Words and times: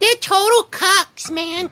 They're 0.00 0.14
total 0.14 0.62
cocks, 0.62 1.30
man. 1.30 1.68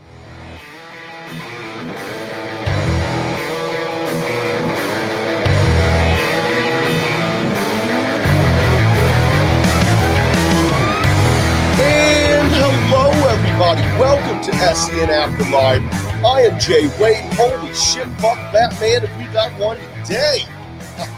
And 11.81 12.53
hello, 12.53 13.09
everybody. 13.31 13.81
Welcome 13.99 14.42
to 14.42 14.53
SEN 14.74 15.08
Afterlife. 15.08 15.83
I 16.23 16.42
am 16.42 16.60
Jay 16.60 16.87
Wade. 17.01 17.33
Holy 17.33 17.73
shit, 17.73 18.06
fuck 18.20 18.37
Batman, 18.52 19.05
if 19.05 19.16
we 19.16 19.24
got 19.33 19.59
one 19.59 19.79
today. 20.05 20.45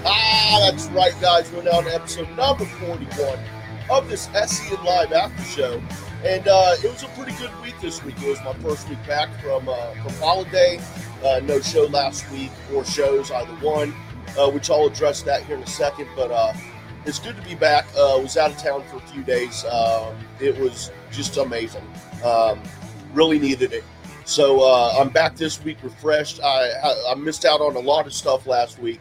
That's 0.05 0.87
right, 0.91 1.21
guys. 1.21 1.51
We're 1.51 1.65
now 1.65 1.79
on 1.79 1.89
episode 1.89 2.29
number 2.37 2.67
41 2.67 3.37
of 3.91 4.09
this 4.09 4.29
SEN 4.47 4.85
Live 4.85 5.11
After 5.11 5.43
Show. 5.43 5.83
And 6.25 6.47
uh, 6.47 6.75
it 6.85 6.91
was 6.91 7.03
a 7.03 7.09
pretty 7.09 7.33
good 7.39 7.51
week 7.63 7.81
this 7.81 8.05
week. 8.05 8.21
It 8.23 8.29
was 8.29 8.39
my 8.45 8.53
first 8.55 8.89
week 8.91 8.99
back 9.07 9.31
from 9.41 9.69
uh, 9.69 9.93
from 9.95 10.13
holiday. 10.15 10.79
Uh, 11.25 11.41
no 11.43 11.61
show 11.61 11.85
last 11.85 12.31
week, 12.31 12.51
or 12.75 12.85
shows, 12.85 13.31
either 13.31 13.53
one, 13.65 13.95
uh, 14.39 14.51
which 14.51 14.71
I'll 14.71 14.87
address 14.87 15.23
that 15.23 15.45
here 15.45 15.57
in 15.57 15.63
a 15.63 15.67
second. 15.67 16.09
But 16.15 16.31
uh, 16.31 16.53
it's 17.07 17.19
good 17.19 17.37
to 17.37 17.43
be 17.43 17.55
back. 17.55 17.87
Uh, 17.97 18.19
was 18.21 18.37
out 18.37 18.51
of 18.51 18.59
town 18.59 18.85
for 18.85 18.97
a 18.97 19.01
few 19.01 19.23
days. 19.23 19.65
Um, 19.65 20.15
it 20.41 20.59
was 20.59 20.91
just 21.11 21.39
amazing. 21.39 21.87
Um, 22.23 22.61
really 23.15 23.39
needed 23.39 23.73
it. 23.73 23.85
So 24.27 24.61
uh, 24.61 24.97
I'm 25.01 25.09
back 25.09 25.37
this 25.37 25.63
week 25.65 25.79
refreshed. 25.83 26.43
I, 26.43 26.69
I 26.85 27.13
I 27.13 27.15
missed 27.15 27.47
out 27.47 27.63
on 27.63 27.77
a 27.77 27.81
lot 27.81 28.07
of 28.07 28.13
stuff 28.13 28.47
last 28.47 28.79
week. 28.79 29.01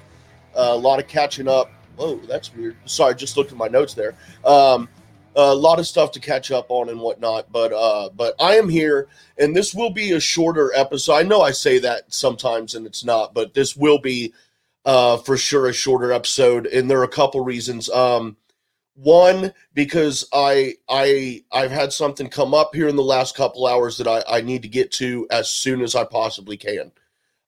A 0.56 0.76
lot 0.76 1.00
of 1.00 1.08
catching 1.08 1.50
up. 1.50 1.70
Whoa, 1.98 2.16
that's 2.16 2.56
weird. 2.56 2.78
Sorry, 2.86 3.14
just 3.14 3.36
looked 3.36 3.52
at 3.52 3.58
my 3.58 3.68
notes 3.68 3.94
there. 3.94 4.16
Um, 4.46 4.88
a 5.36 5.54
lot 5.54 5.80
of 5.80 5.88
stuff 5.88 6.12
to 6.12 6.20
catch 6.20 6.52
up 6.52 6.68
on 6.70 6.90
and 6.90 7.00
whatnot. 7.00 7.52
But 7.52 7.74
uh, 7.74 8.10
but 8.16 8.36
I 8.40 8.56
am 8.56 8.70
here, 8.70 9.08
and 9.38 9.56
this 9.56 9.74
will 9.74 9.92
be 9.92 10.12
a 10.12 10.20
shorter 10.20 10.72
episode. 10.76 11.14
I 11.14 11.24
know 11.24 11.42
I 11.42 11.52
say 11.52 11.80
that 11.80 12.14
sometimes, 12.14 12.76
and 12.76 12.86
it's 12.86 13.04
not, 13.04 13.34
but 13.34 13.54
this 13.54 13.76
will 13.76 14.00
be 14.00 14.34
uh, 14.86 15.18
for 15.18 15.38
sure 15.38 15.68
a 15.68 15.74
shorter 15.74 16.12
episode, 16.12 16.66
and 16.68 16.90
there 16.90 17.00
are 17.00 17.04
a 17.04 17.08
couple 17.08 17.44
reasons. 17.44 17.90
Um, 17.90 18.38
one 18.96 19.54
because 19.74 20.28
I 20.34 20.76
I 20.90 21.44
I've 21.52 21.72
had 21.72 21.94
something 21.94 22.28
come 22.28 22.54
up 22.54 22.76
here 22.76 22.88
in 22.88 22.98
the 22.98 23.04
last 23.04 23.36
couple 23.36 23.66
hours 23.66 23.98
that 23.98 24.08
I, 24.08 24.24
I 24.28 24.42
need 24.42 24.62
to 24.64 24.68
get 24.68 24.92
to 24.94 25.26
as 25.32 25.50
soon 25.50 25.82
as 25.82 25.96
I 25.96 26.04
possibly 26.04 26.58
can. 26.58 26.92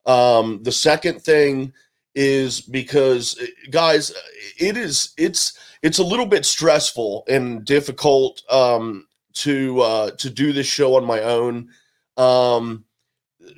Um, 0.06 0.64
the 0.64 0.72
second 0.72 1.22
thing 1.22 1.73
is 2.16 2.62
because 2.62 3.40
guys, 3.70 4.14
it 4.58 4.78
is 4.78 5.14
it's 5.18 5.58
it's 5.82 6.00
a 6.00 6.04
little 6.04 6.26
bit 6.26 6.46
stressful 6.46 7.24
and 7.28 7.66
difficult 7.66 8.44
um, 8.50 9.08
to 9.34 9.80
uh, 9.82 10.12
to 10.12 10.30
do 10.30 10.54
this 10.54 10.68
show 10.68 10.96
on 10.96 11.06
my 11.06 11.22
own. 11.22 11.70
Um, 12.18 12.86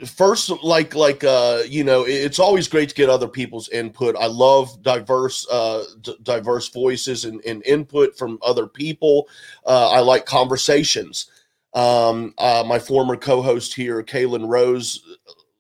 first 0.06 0.50
like 0.64 0.96
like 0.96 1.24
uh 1.24 1.62
you 1.68 1.84
know 1.84 2.04
it's 2.08 2.40
always 2.40 2.68
great 2.68 2.90
to 2.90 2.96
get 2.96 3.10
other 3.10 3.28
people's 3.28 3.70
input. 3.70 4.16
I 4.16 4.28
love 4.28 4.82
diverse 4.82 5.48
uh 5.52 5.84
d- 6.02 6.18
diverse 6.24 6.70
voices 6.70 7.26
and, 7.26 7.42
and 7.46 7.66
input 7.66 8.18
from 8.18 8.40
other 8.42 8.68
people. 8.68 9.28
Uh 9.66 9.90
i 9.92 10.00
like 10.00 10.26
conversations. 10.26 11.28
Um 11.74 12.34
uh 12.38 12.64
my 12.66 12.80
former 12.80 13.16
co-host 13.18 13.74
here 13.74 14.02
kaylin 14.04 14.48
rose 14.48 15.02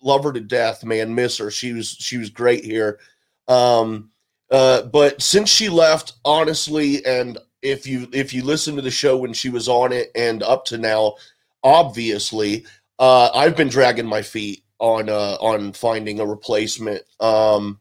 love 0.01 0.23
her 0.23 0.33
to 0.33 0.41
death 0.41 0.83
man 0.83 1.13
miss 1.13 1.37
her. 1.37 1.51
She 1.51 1.73
was 1.73 1.89
she 1.89 2.17
was 2.17 2.29
great 2.29 2.63
here. 2.63 2.99
Um 3.47 4.09
uh 4.53 4.83
but 4.83 5.21
since 5.21 5.49
she 5.49 5.67
left 5.67 6.13
honestly 6.23 7.05
and 7.05 7.37
if 7.61 7.85
you 7.85 8.07
if 8.13 8.33
you 8.33 8.43
listen 8.43 8.75
to 8.77 8.81
the 8.81 8.89
show 8.89 9.17
when 9.17 9.33
she 9.33 9.49
was 9.49 9.67
on 9.67 9.91
it 9.91 10.09
and 10.15 10.41
up 10.43 10.63
to 10.63 10.77
now 10.77 11.13
obviously 11.63 12.65
uh, 12.99 13.29
I've 13.33 13.57
been 13.57 13.69
dragging 13.69 14.05
my 14.05 14.21
feet 14.21 14.63
on 14.79 15.09
uh, 15.09 15.37
on 15.39 15.73
finding 15.73 16.19
a 16.19 16.25
replacement. 16.25 17.03
Um, 17.19 17.79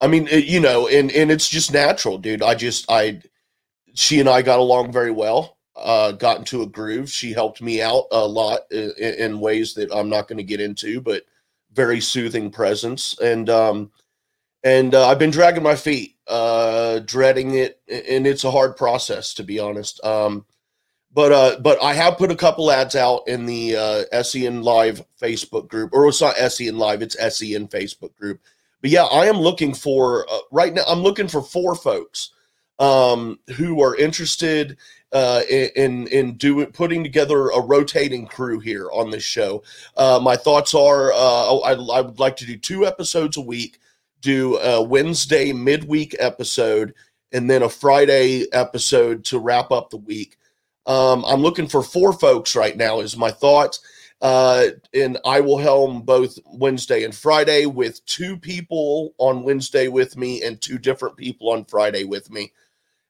I 0.00 0.06
mean, 0.08 0.28
it, 0.28 0.44
you 0.44 0.60
know, 0.60 0.88
and 0.88 1.10
and 1.12 1.30
it's 1.30 1.48
just 1.48 1.72
natural, 1.72 2.18
dude. 2.18 2.42
I 2.42 2.54
just 2.54 2.90
I 2.90 3.22
she 3.94 4.20
and 4.20 4.28
I 4.28 4.42
got 4.42 4.58
along 4.58 4.92
very 4.92 5.10
well. 5.10 5.58
Uh, 5.74 6.12
got 6.12 6.38
into 6.38 6.62
a 6.62 6.66
groove. 6.66 7.10
She 7.10 7.32
helped 7.32 7.62
me 7.62 7.80
out 7.80 8.04
a 8.12 8.26
lot 8.26 8.60
in, 8.70 8.92
in 8.98 9.40
ways 9.40 9.72
that 9.74 9.90
I'm 9.92 10.10
not 10.10 10.28
going 10.28 10.36
to 10.36 10.44
get 10.44 10.60
into, 10.60 11.00
but 11.00 11.24
very 11.72 11.98
soothing 11.98 12.50
presence. 12.50 13.18
And 13.20 13.48
um, 13.48 13.90
and 14.64 14.94
uh, 14.94 15.08
I've 15.08 15.18
been 15.18 15.30
dragging 15.30 15.62
my 15.62 15.76
feet, 15.76 16.16
uh, 16.26 17.00
dreading 17.00 17.54
it, 17.54 17.80
and 17.88 18.26
it's 18.26 18.44
a 18.44 18.50
hard 18.50 18.76
process 18.76 19.34
to 19.34 19.42
be 19.42 19.58
honest. 19.58 20.02
Um, 20.04 20.44
but 21.14 21.32
uh, 21.32 21.60
but 21.60 21.82
I 21.82 21.92
have 21.94 22.16
put 22.16 22.30
a 22.30 22.36
couple 22.36 22.70
ads 22.70 22.96
out 22.96 23.22
in 23.26 23.44
the 23.46 23.76
uh, 23.76 24.22
SEN 24.22 24.62
Live 24.62 25.04
Facebook 25.20 25.68
group, 25.68 25.90
or 25.92 26.08
it's 26.08 26.20
not 26.20 26.36
SEN 26.36 26.78
Live, 26.78 27.02
it's 27.02 27.16
SEN 27.16 27.68
Facebook 27.68 28.14
group. 28.16 28.40
But 28.80 28.90
yeah, 28.90 29.04
I 29.04 29.26
am 29.26 29.36
looking 29.36 29.74
for 29.74 30.26
uh, 30.30 30.38
right 30.50 30.72
now. 30.72 30.82
I'm 30.88 31.02
looking 31.02 31.28
for 31.28 31.42
four 31.42 31.74
folks 31.74 32.30
um, 32.78 33.38
who 33.56 33.82
are 33.82 33.96
interested 33.96 34.78
uh, 35.12 35.42
in 35.50 36.06
in 36.08 36.34
doing 36.36 36.66
putting 36.72 37.04
together 37.04 37.50
a 37.50 37.60
rotating 37.60 38.26
crew 38.26 38.58
here 38.58 38.90
on 38.90 39.10
this 39.10 39.22
show. 39.22 39.62
Uh, 39.96 40.18
my 40.22 40.36
thoughts 40.36 40.74
are 40.74 41.12
uh, 41.12 41.58
I, 41.58 41.72
I 41.74 42.00
would 42.00 42.18
like 42.18 42.36
to 42.36 42.46
do 42.46 42.56
two 42.56 42.86
episodes 42.86 43.36
a 43.36 43.42
week, 43.42 43.78
do 44.22 44.56
a 44.58 44.82
Wednesday 44.82 45.52
midweek 45.52 46.16
episode, 46.18 46.94
and 47.32 47.50
then 47.50 47.62
a 47.62 47.68
Friday 47.68 48.46
episode 48.52 49.24
to 49.26 49.38
wrap 49.38 49.70
up 49.70 49.90
the 49.90 49.98
week. 49.98 50.38
Um, 50.86 51.24
I'm 51.26 51.42
looking 51.42 51.68
for 51.68 51.82
four 51.82 52.12
folks 52.12 52.56
right 52.56 52.76
now, 52.76 53.00
is 53.00 53.16
my 53.16 53.30
thought. 53.30 53.78
Uh, 54.22 54.68
and 54.94 55.18
I 55.24 55.40
will 55.40 55.58
helm 55.58 56.02
both 56.02 56.38
Wednesday 56.46 57.02
and 57.02 57.12
Friday 57.14 57.66
with 57.66 58.04
two 58.06 58.36
people 58.36 59.14
on 59.18 59.42
Wednesday 59.42 59.88
with 59.88 60.16
me 60.16 60.42
and 60.44 60.60
two 60.60 60.78
different 60.78 61.16
people 61.16 61.50
on 61.50 61.64
Friday 61.64 62.04
with 62.04 62.30
me. 62.30 62.52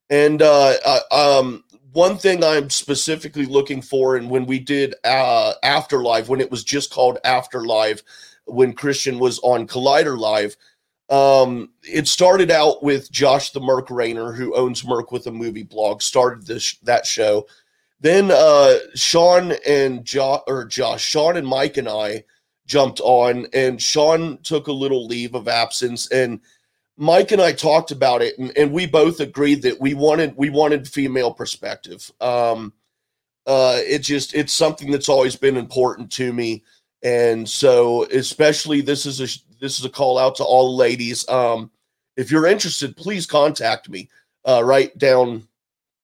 And 0.09 0.41
uh, 0.41 0.75
uh, 0.85 1.01
um, 1.11 1.65
one 1.93 2.17
thing 2.17 2.43
I'm 2.43 2.71
specifically 2.71 3.45
looking 3.45 3.83
for, 3.83 4.17
and 4.17 4.31
when 4.31 4.47
we 4.47 4.59
did 4.59 4.95
uh, 5.05 5.53
Afterlife, 5.63 6.31
when 6.31 6.41
it 6.41 6.51
was 6.51 6.65
just 6.65 6.91
called 6.91 7.19
Afterlife, 7.25 8.03
when 8.47 8.73
Christian 8.73 9.19
was 9.19 9.39
on 9.41 9.67
Collider 9.67 10.19
Live, 10.19 10.57
um, 11.13 11.69
it 11.83 12.09
started 12.09 12.51
out 12.51 12.83
with 12.83 13.13
Josh 13.13 13.51
the 13.51 13.61
Merc 13.61 13.91
Rayner, 13.91 14.33
who 14.33 14.57
owns 14.57 14.83
Merc 14.83 15.13
with 15.13 15.27
a 15.27 15.31
movie 15.31 15.63
blog, 15.63 16.01
started 16.01 16.47
this 16.47 16.79
that 16.85 17.05
show. 17.05 17.47
Then 18.01 18.31
uh, 18.33 18.77
Sean 18.95 19.53
and 19.69 20.07
Josh, 20.07 20.41
or 20.47 20.65
Josh, 20.65 21.05
Sean 21.05 21.37
and 21.37 21.47
Mike 21.47 21.77
and 21.77 21.87
I 21.89 22.25
jumped 22.65 23.01
on, 23.01 23.47
and 23.53 23.81
Sean 23.81 24.39
took 24.39 24.69
a 24.69 24.73
little 24.73 25.07
leave 25.07 25.35
of 25.35 25.49
absence, 25.49 26.11
and 26.11 26.41
Mike 26.97 27.31
and 27.31 27.43
I 27.43 27.53
talked 27.53 27.91
about 27.91 28.23
it, 28.23 28.39
and, 28.39 28.57
and 28.57 28.73
we 28.73 28.87
both 28.87 29.21
agreed 29.21 29.61
that 29.63 29.79
we 29.79 29.93
wanted 29.93 30.35
we 30.39 30.49
wanted 30.49 30.89
female 30.89 31.35
perspective. 31.35 32.11
Um, 32.23 32.73
uh, 33.47 33.81
it 33.81 33.99
just 33.99 34.35
it's 34.35 34.55
something 34.55 34.91
that's 34.91 35.11
always 35.11 35.37
been 35.37 35.59
important 35.59 36.11
to 36.13 36.33
me, 36.33 36.65
and 37.03 37.47
so 37.47 38.05
especially 38.05 38.81
this 38.81 39.05
is 39.05 39.21
a 39.21 39.52
this 39.63 39.79
is 39.79 39.87
a 39.87 39.89
call 39.89 40.19
out 40.19 40.35
to 40.37 40.45
all 40.45 40.77
ladies. 40.77 41.27
Um, 41.31 41.71
if 42.17 42.31
you're 42.31 42.47
interested, 42.47 42.97
please 42.97 43.27
contact 43.27 43.89
me 43.89 44.11
uh, 44.45 44.63
right 44.63 44.97
down 44.99 45.49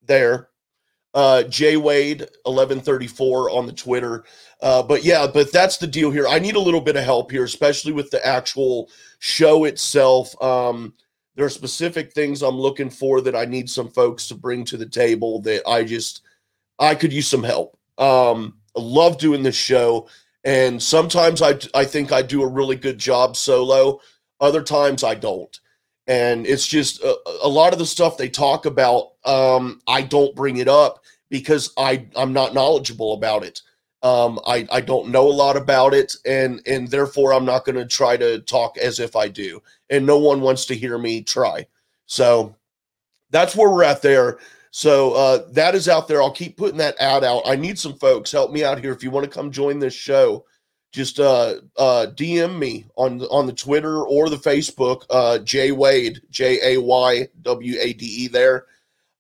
there 0.06 0.48
uh, 1.14 1.42
J 1.44 1.76
Wade 1.76 2.20
1134 2.44 3.50
on 3.50 3.66
the 3.66 3.72
Twitter. 3.72 4.24
Uh, 4.62 4.82
but 4.82 5.04
yeah, 5.04 5.26
but 5.26 5.52
that's 5.52 5.76
the 5.76 5.86
deal 5.86 6.12
here. 6.12 6.28
I 6.28 6.38
need 6.38 6.54
a 6.54 6.60
little 6.60 6.80
bit 6.80 6.96
of 6.96 7.02
help 7.02 7.32
here, 7.32 7.42
especially 7.42 7.92
with 7.92 8.10
the 8.10 8.24
actual 8.24 8.88
show 9.18 9.64
itself. 9.64 10.40
Um, 10.40 10.94
there 11.34 11.44
are 11.44 11.50
specific 11.50 12.12
things 12.12 12.42
I'm 12.42 12.56
looking 12.56 12.88
for 12.88 13.20
that 13.22 13.34
I 13.34 13.44
need 13.44 13.68
some 13.68 13.88
folks 13.88 14.28
to 14.28 14.36
bring 14.36 14.64
to 14.66 14.76
the 14.76 14.86
table 14.88 15.40
that 15.42 15.66
I 15.68 15.82
just 15.82 16.22
I 16.78 16.94
could 16.94 17.12
use 17.12 17.26
some 17.26 17.42
help. 17.42 17.76
Um, 17.98 18.58
I 18.76 18.80
love 18.80 19.18
doing 19.18 19.42
this 19.42 19.56
show, 19.56 20.08
and 20.44 20.82
sometimes 20.82 21.42
I 21.42 21.58
I 21.74 21.84
think 21.84 22.12
I 22.12 22.22
do 22.22 22.42
a 22.42 22.48
really 22.48 22.76
good 22.76 22.98
job 22.98 23.36
solo. 23.36 24.00
Other 24.40 24.62
times 24.62 25.02
I 25.02 25.14
don't. 25.14 25.58
And 26.06 26.46
it's 26.46 26.66
just 26.66 27.02
a, 27.02 27.18
a, 27.42 27.48
lot 27.48 27.74
of 27.74 27.78
the 27.78 27.84
stuff 27.84 28.16
they 28.16 28.30
talk 28.30 28.64
about 28.64 29.12
um, 29.26 29.82
i 29.86 30.00
don't 30.00 30.34
bring 30.34 30.56
it 30.56 30.68
up 30.68 31.04
because 31.28 31.70
i 31.76 32.06
i'm 32.16 32.32
not 32.32 32.54
knowledgeable 32.54 33.12
about 33.14 33.44
it. 33.44 33.60
Um, 34.02 34.38
I, 34.46 34.66
I 34.70 34.80
don't 34.80 35.08
know 35.08 35.26
a 35.26 35.30
lot 35.32 35.56
about 35.56 35.92
it 35.92 36.14
and 36.24 36.62
and 36.66 36.88
therefore 36.88 37.32
i'm 37.34 37.44
not 37.44 37.64
going 37.64 37.76
to 37.76 37.84
try 37.84 38.16
to 38.16 38.38
talk 38.40 38.78
as 38.78 39.00
if 39.00 39.16
i 39.16 39.28
do. 39.28 39.60
And 39.90 40.06
no 40.06 40.18
one 40.18 40.40
wants 40.40 40.66
to 40.66 40.74
hear 40.74 40.98
me 40.98 41.22
try. 41.22 41.66
So 42.06 42.54
that's 43.30 43.56
where 43.56 43.68
we're 43.68 43.84
at 43.84 44.02
there 44.02 44.38
so 44.70 45.12
uh, 45.12 45.46
that 45.52 45.74
is 45.74 45.88
out 45.88 46.08
there. 46.08 46.22
I'll 46.22 46.30
keep 46.30 46.56
putting 46.56 46.78
that 46.78 46.96
ad 47.00 47.24
out. 47.24 47.42
I 47.46 47.56
need 47.56 47.78
some 47.78 47.94
folks. 47.94 48.32
Help 48.32 48.52
me 48.52 48.64
out 48.64 48.80
here. 48.80 48.92
If 48.92 49.02
you 49.02 49.10
want 49.10 49.24
to 49.24 49.30
come 49.30 49.50
join 49.50 49.78
this 49.78 49.94
show 49.94 50.44
just 50.92 51.20
uh, 51.20 51.56
uh, 51.76 52.06
DM 52.14 52.58
me 52.58 52.86
on 52.96 53.20
on 53.22 53.46
the 53.46 53.52
Twitter 53.52 54.02
or 54.02 54.28
the 54.28 54.36
Facebook, 54.36 55.04
uh, 55.10 55.38
Jay 55.38 55.70
Wade, 55.70 56.20
J 56.30 56.74
A 56.74 56.80
Y 56.80 57.28
W 57.42 57.76
A 57.78 57.92
D 57.92 58.06
E 58.06 58.28
there, 58.28 58.66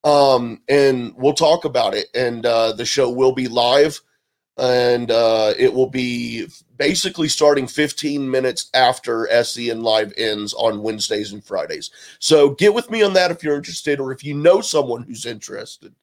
um, 0.04 0.60
and 0.68 1.14
we'll 1.16 1.34
talk 1.34 1.64
about 1.64 1.94
it. 1.94 2.06
And 2.14 2.46
uh, 2.46 2.72
the 2.72 2.86
show 2.86 3.10
will 3.10 3.32
be 3.32 3.48
live 3.48 4.00
and 4.58 5.10
uh, 5.10 5.54
it 5.58 5.72
will 5.72 5.88
be 5.88 6.46
basically 6.76 7.28
starting 7.28 7.66
15 7.66 8.30
minutes 8.30 8.70
after 8.74 9.28
SEN 9.42 9.82
Live 9.82 10.12
ends 10.16 10.54
on 10.54 10.82
Wednesdays 10.82 11.32
and 11.32 11.44
Fridays. 11.44 11.90
So 12.18 12.50
get 12.50 12.74
with 12.74 12.90
me 12.90 13.02
on 13.02 13.12
that 13.14 13.30
if 13.30 13.42
you're 13.42 13.56
interested, 13.56 14.00
or 14.00 14.12
if 14.12 14.24
you 14.24 14.34
know 14.34 14.60
someone 14.60 15.02
who's 15.02 15.26
interested. 15.26 15.94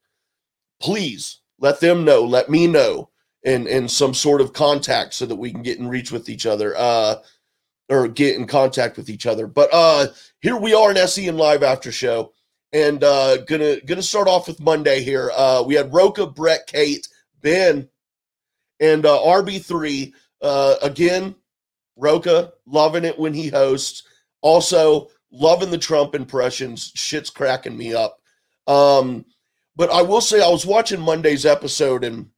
Please 0.81 1.39
let 1.59 1.79
them 1.79 2.03
know, 2.03 2.23
let 2.23 2.49
me 2.49 2.67
know, 2.67 3.09
in 3.43 3.67
in 3.67 3.87
some 3.87 4.13
sort 4.13 4.41
of 4.41 4.53
contact 4.53 5.13
so 5.13 5.25
that 5.25 5.35
we 5.35 5.51
can 5.51 5.61
get 5.61 5.79
in 5.79 5.87
reach 5.87 6.11
with 6.11 6.29
each 6.29 6.45
other, 6.45 6.75
uh, 6.77 7.15
or 7.89 8.07
get 8.07 8.35
in 8.35 8.47
contact 8.47 8.97
with 8.97 9.09
each 9.09 9.25
other. 9.25 9.47
But 9.47 9.69
uh, 9.71 10.07
here 10.41 10.57
we 10.57 10.73
are 10.73 10.91
in 10.91 11.07
SEN 11.07 11.37
Live 11.37 11.63
after 11.63 11.91
show, 11.91 12.33
and 12.73 13.03
uh, 13.03 13.37
gonna 13.43 13.79
gonna 13.81 14.01
start 14.01 14.27
off 14.27 14.47
with 14.47 14.59
Monday 14.59 15.01
here. 15.01 15.31
Uh, 15.35 15.63
we 15.65 15.75
had 15.75 15.93
Rocha, 15.93 16.27
Brett, 16.27 16.67
Kate, 16.67 17.07
Ben 17.41 17.87
and 18.79 19.05
uh, 19.05 19.17
RB3, 19.19 20.13
uh, 20.41 20.75
again, 20.81 21.35
Rocha, 21.95 22.53
loving 22.65 23.05
it 23.05 23.17
when 23.17 23.33
he 23.33 23.49
hosts. 23.49 24.03
Also, 24.41 25.09
loving 25.31 25.71
the 25.71 25.77
Trump 25.77 26.15
impressions. 26.15 26.91
Shit's 26.95 27.29
cracking 27.29 27.77
me 27.77 27.93
up. 27.93 28.19
Um, 28.67 29.25
but 29.75 29.89
I 29.89 30.01
will 30.01 30.21
say, 30.21 30.41
I 30.41 30.49
was 30.49 30.65
watching 30.65 30.99
Monday's 30.99 31.45
episode, 31.45 32.03
and 32.03 32.29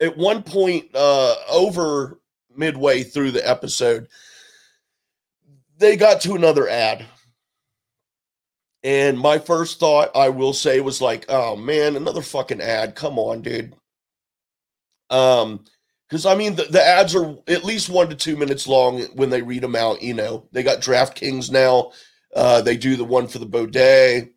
at 0.00 0.16
one 0.16 0.42
point, 0.42 0.86
uh, 0.94 1.34
over 1.50 2.20
midway 2.54 3.02
through 3.02 3.30
the 3.30 3.48
episode, 3.48 4.08
they 5.78 5.96
got 5.96 6.20
to 6.22 6.34
another 6.34 6.68
ad. 6.68 7.06
And 8.84 9.18
my 9.18 9.38
first 9.38 9.78
thought, 9.78 10.10
I 10.14 10.28
will 10.28 10.52
say, 10.52 10.80
was 10.80 11.00
like, 11.00 11.24
oh 11.28 11.56
man, 11.56 11.96
another 11.96 12.22
fucking 12.22 12.60
ad. 12.60 12.94
Come 12.94 13.18
on, 13.18 13.42
dude. 13.42 13.74
Um, 15.12 15.64
because 16.08 16.26
I 16.26 16.34
mean 16.34 16.56
the, 16.56 16.64
the 16.64 16.84
ads 16.84 17.14
are 17.14 17.34
at 17.48 17.64
least 17.64 17.88
one 17.88 18.10
to 18.10 18.14
two 18.14 18.36
minutes 18.36 18.66
long 18.66 19.00
when 19.14 19.30
they 19.30 19.40
read 19.40 19.62
them 19.62 19.74
out. 19.74 20.02
You 20.02 20.12
know, 20.12 20.46
they 20.52 20.62
got 20.62 20.82
DraftKings 20.82 21.50
now. 21.50 21.92
Uh, 22.36 22.60
they 22.60 22.76
do 22.76 22.96
the 22.96 23.04
one 23.04 23.26
for 23.26 23.38
the 23.38 23.46
Baudet 23.46 24.30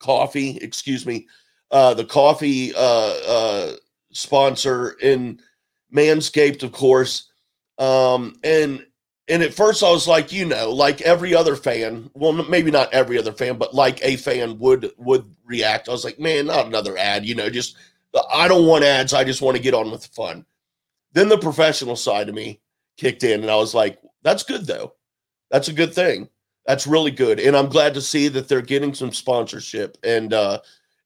coffee, 0.00 0.58
excuse 0.60 1.06
me, 1.06 1.28
uh, 1.70 1.94
the 1.94 2.04
coffee 2.04 2.72
uh, 2.74 3.14
uh, 3.28 3.72
sponsor 4.12 4.96
in 5.00 5.40
Manscaped, 5.94 6.64
of 6.64 6.72
course. 6.72 7.30
Um, 7.78 8.34
and 8.42 8.84
and 9.28 9.44
at 9.44 9.54
first 9.54 9.84
I 9.84 9.90
was 9.90 10.08
like, 10.08 10.32
you 10.32 10.46
know, 10.46 10.72
like 10.72 11.00
every 11.02 11.32
other 11.32 11.54
fan, 11.54 12.10
well, 12.14 12.32
maybe 12.32 12.72
not 12.72 12.92
every 12.92 13.18
other 13.18 13.32
fan, 13.32 13.56
but 13.56 13.72
like 13.72 14.00
a 14.02 14.16
fan 14.16 14.58
would 14.58 14.90
would 14.98 15.32
react. 15.44 15.88
I 15.88 15.92
was 15.92 16.04
like, 16.04 16.18
man, 16.18 16.46
not 16.46 16.66
another 16.66 16.98
ad, 16.98 17.24
you 17.24 17.36
know, 17.36 17.48
just 17.48 17.76
I 18.32 18.48
don't 18.48 18.66
want 18.66 18.84
ads. 18.84 19.12
I 19.12 19.24
just 19.24 19.42
want 19.42 19.56
to 19.56 19.62
get 19.62 19.74
on 19.74 19.90
with 19.90 20.02
the 20.02 20.08
fun. 20.08 20.44
Then 21.12 21.28
the 21.28 21.38
professional 21.38 21.96
side 21.96 22.28
of 22.28 22.34
me 22.34 22.60
kicked 22.96 23.24
in, 23.24 23.42
and 23.42 23.50
I 23.50 23.56
was 23.56 23.74
like, 23.74 23.98
that's 24.22 24.42
good, 24.42 24.66
though. 24.66 24.94
That's 25.50 25.68
a 25.68 25.72
good 25.72 25.94
thing. 25.94 26.28
That's 26.66 26.86
really 26.86 27.10
good. 27.10 27.40
And 27.40 27.56
I'm 27.56 27.68
glad 27.68 27.94
to 27.94 28.00
see 28.00 28.28
that 28.28 28.48
they're 28.48 28.62
getting 28.62 28.94
some 28.94 29.12
sponsorship 29.12 29.96
and, 30.04 30.32
uh, 30.32 30.60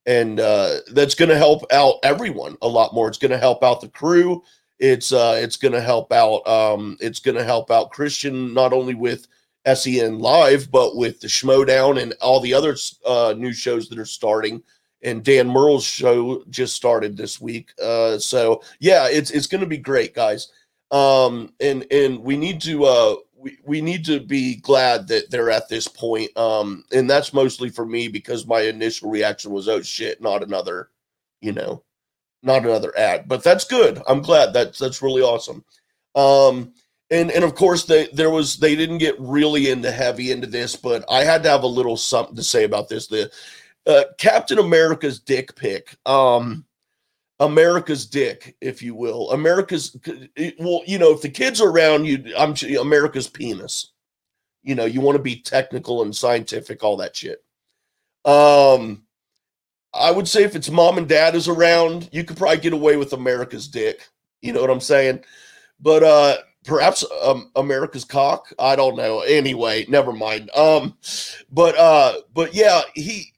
and 0.06 0.40
uh, 0.40 0.80
that's 0.92 1.14
going 1.14 1.30
to 1.30 1.38
help 1.38 1.64
out 1.72 1.96
everyone 2.02 2.56
a 2.60 2.68
lot 2.68 2.92
more. 2.92 3.08
It's 3.08 3.18
going 3.18 3.30
to 3.30 3.38
help 3.38 3.64
out 3.64 3.80
the 3.80 3.88
crew. 3.88 4.42
It's 4.78 5.12
uh, 5.12 5.38
it's 5.40 5.56
going 5.56 5.72
to 5.72 5.80
help 5.80 6.12
out. 6.12 6.46
Um, 6.46 6.96
it's 7.00 7.20
going 7.20 7.36
to 7.36 7.44
help 7.44 7.70
out 7.70 7.90
Christian 7.90 8.52
not 8.52 8.72
only 8.72 8.94
with 8.94 9.26
SEN 9.72 10.18
Live, 10.18 10.70
but 10.70 10.96
with 10.96 11.20
the 11.20 11.28
Schmoedown 11.28 12.02
and 12.02 12.12
all 12.20 12.40
the 12.40 12.52
other 12.52 12.76
uh, 13.06 13.34
new 13.36 13.52
shows 13.52 13.88
that 13.88 13.98
are 13.98 14.04
starting 14.04 14.62
and 15.04 15.22
Dan 15.22 15.48
Murrell's 15.48 15.84
show 15.84 16.42
just 16.50 16.74
started 16.74 17.16
this 17.16 17.40
week. 17.40 17.70
Uh, 17.80 18.18
so 18.18 18.62
yeah, 18.80 19.08
it's 19.08 19.30
it's 19.30 19.46
going 19.46 19.60
to 19.60 19.66
be 19.66 19.78
great, 19.78 20.14
guys. 20.14 20.50
Um, 20.90 21.52
and 21.60 21.86
and 21.90 22.20
we 22.20 22.36
need 22.36 22.60
to 22.62 22.84
uh, 22.84 23.16
we 23.36 23.58
we 23.64 23.80
need 23.80 24.04
to 24.06 24.20
be 24.20 24.56
glad 24.56 25.06
that 25.08 25.30
they're 25.30 25.50
at 25.50 25.68
this 25.68 25.86
point. 25.86 26.36
Um, 26.36 26.84
and 26.92 27.08
that's 27.08 27.32
mostly 27.32 27.68
for 27.68 27.84
me 27.84 28.08
because 28.08 28.46
my 28.46 28.62
initial 28.62 29.10
reaction 29.10 29.52
was, 29.52 29.68
oh 29.68 29.82
shit, 29.82 30.20
not 30.22 30.42
another, 30.42 30.88
you 31.40 31.52
know, 31.52 31.82
not 32.42 32.64
another 32.64 32.96
ad. 32.98 33.28
But 33.28 33.44
that's 33.44 33.64
good. 33.64 34.02
I'm 34.08 34.22
glad. 34.22 34.52
That's 34.52 34.78
that's 34.78 35.02
really 35.02 35.22
awesome. 35.22 35.64
Um, 36.14 36.72
and 37.10 37.30
and 37.30 37.44
of 37.44 37.54
course 37.54 37.84
they 37.84 38.06
there 38.08 38.30
was 38.30 38.56
they 38.56 38.74
didn't 38.74 38.98
get 38.98 39.16
really 39.18 39.68
into 39.70 39.90
heavy 39.90 40.30
into 40.30 40.46
this, 40.46 40.74
but 40.76 41.04
I 41.10 41.24
had 41.24 41.42
to 41.42 41.50
have 41.50 41.62
a 41.62 41.68
little 41.68 41.96
something 41.96 42.36
to 42.36 42.42
say 42.42 42.64
about 42.64 42.88
this. 42.88 43.06
The 43.08 43.30
uh, 43.86 44.04
Captain 44.18 44.58
America's 44.58 45.18
dick 45.18 45.54
pic. 45.54 45.96
Um, 46.06 46.64
America's 47.40 48.06
dick, 48.06 48.56
if 48.60 48.82
you 48.82 48.94
will. 48.94 49.30
America's 49.32 49.96
well, 50.58 50.82
you 50.86 50.98
know, 50.98 51.12
if 51.12 51.20
the 51.20 51.28
kids 51.28 51.60
are 51.60 51.68
around 51.68 52.06
you, 52.06 52.32
I'm 52.36 52.54
America's 52.80 53.28
penis. 53.28 53.92
You 54.62 54.74
know, 54.74 54.84
you 54.86 55.00
want 55.00 55.16
to 55.16 55.22
be 55.22 55.36
technical 55.36 56.02
and 56.02 56.14
scientific, 56.14 56.82
all 56.82 56.96
that 56.98 57.16
shit. 57.16 57.44
Um, 58.24 59.02
I 59.92 60.10
would 60.10 60.26
say 60.26 60.44
if 60.44 60.56
it's 60.56 60.70
mom 60.70 60.96
and 60.96 61.08
dad 61.08 61.34
is 61.34 61.48
around, 61.48 62.08
you 62.12 62.24
could 62.24 62.36
probably 62.36 62.58
get 62.58 62.72
away 62.72 62.96
with 62.96 63.12
America's 63.12 63.68
dick. 63.68 64.08
You 64.40 64.52
know 64.52 64.60
what 64.60 64.70
I'm 64.70 64.80
saying? 64.80 65.24
But 65.80 66.02
uh 66.02 66.36
perhaps 66.64 67.04
um, 67.22 67.50
America's 67.56 68.04
cock. 68.04 68.52
I 68.58 68.74
don't 68.74 68.96
know. 68.96 69.20
Anyway, 69.20 69.84
never 69.88 70.12
mind. 70.12 70.50
Um, 70.56 70.96
but 71.52 71.76
uh, 71.78 72.14
but 72.32 72.54
yeah, 72.54 72.82
he 72.94 73.32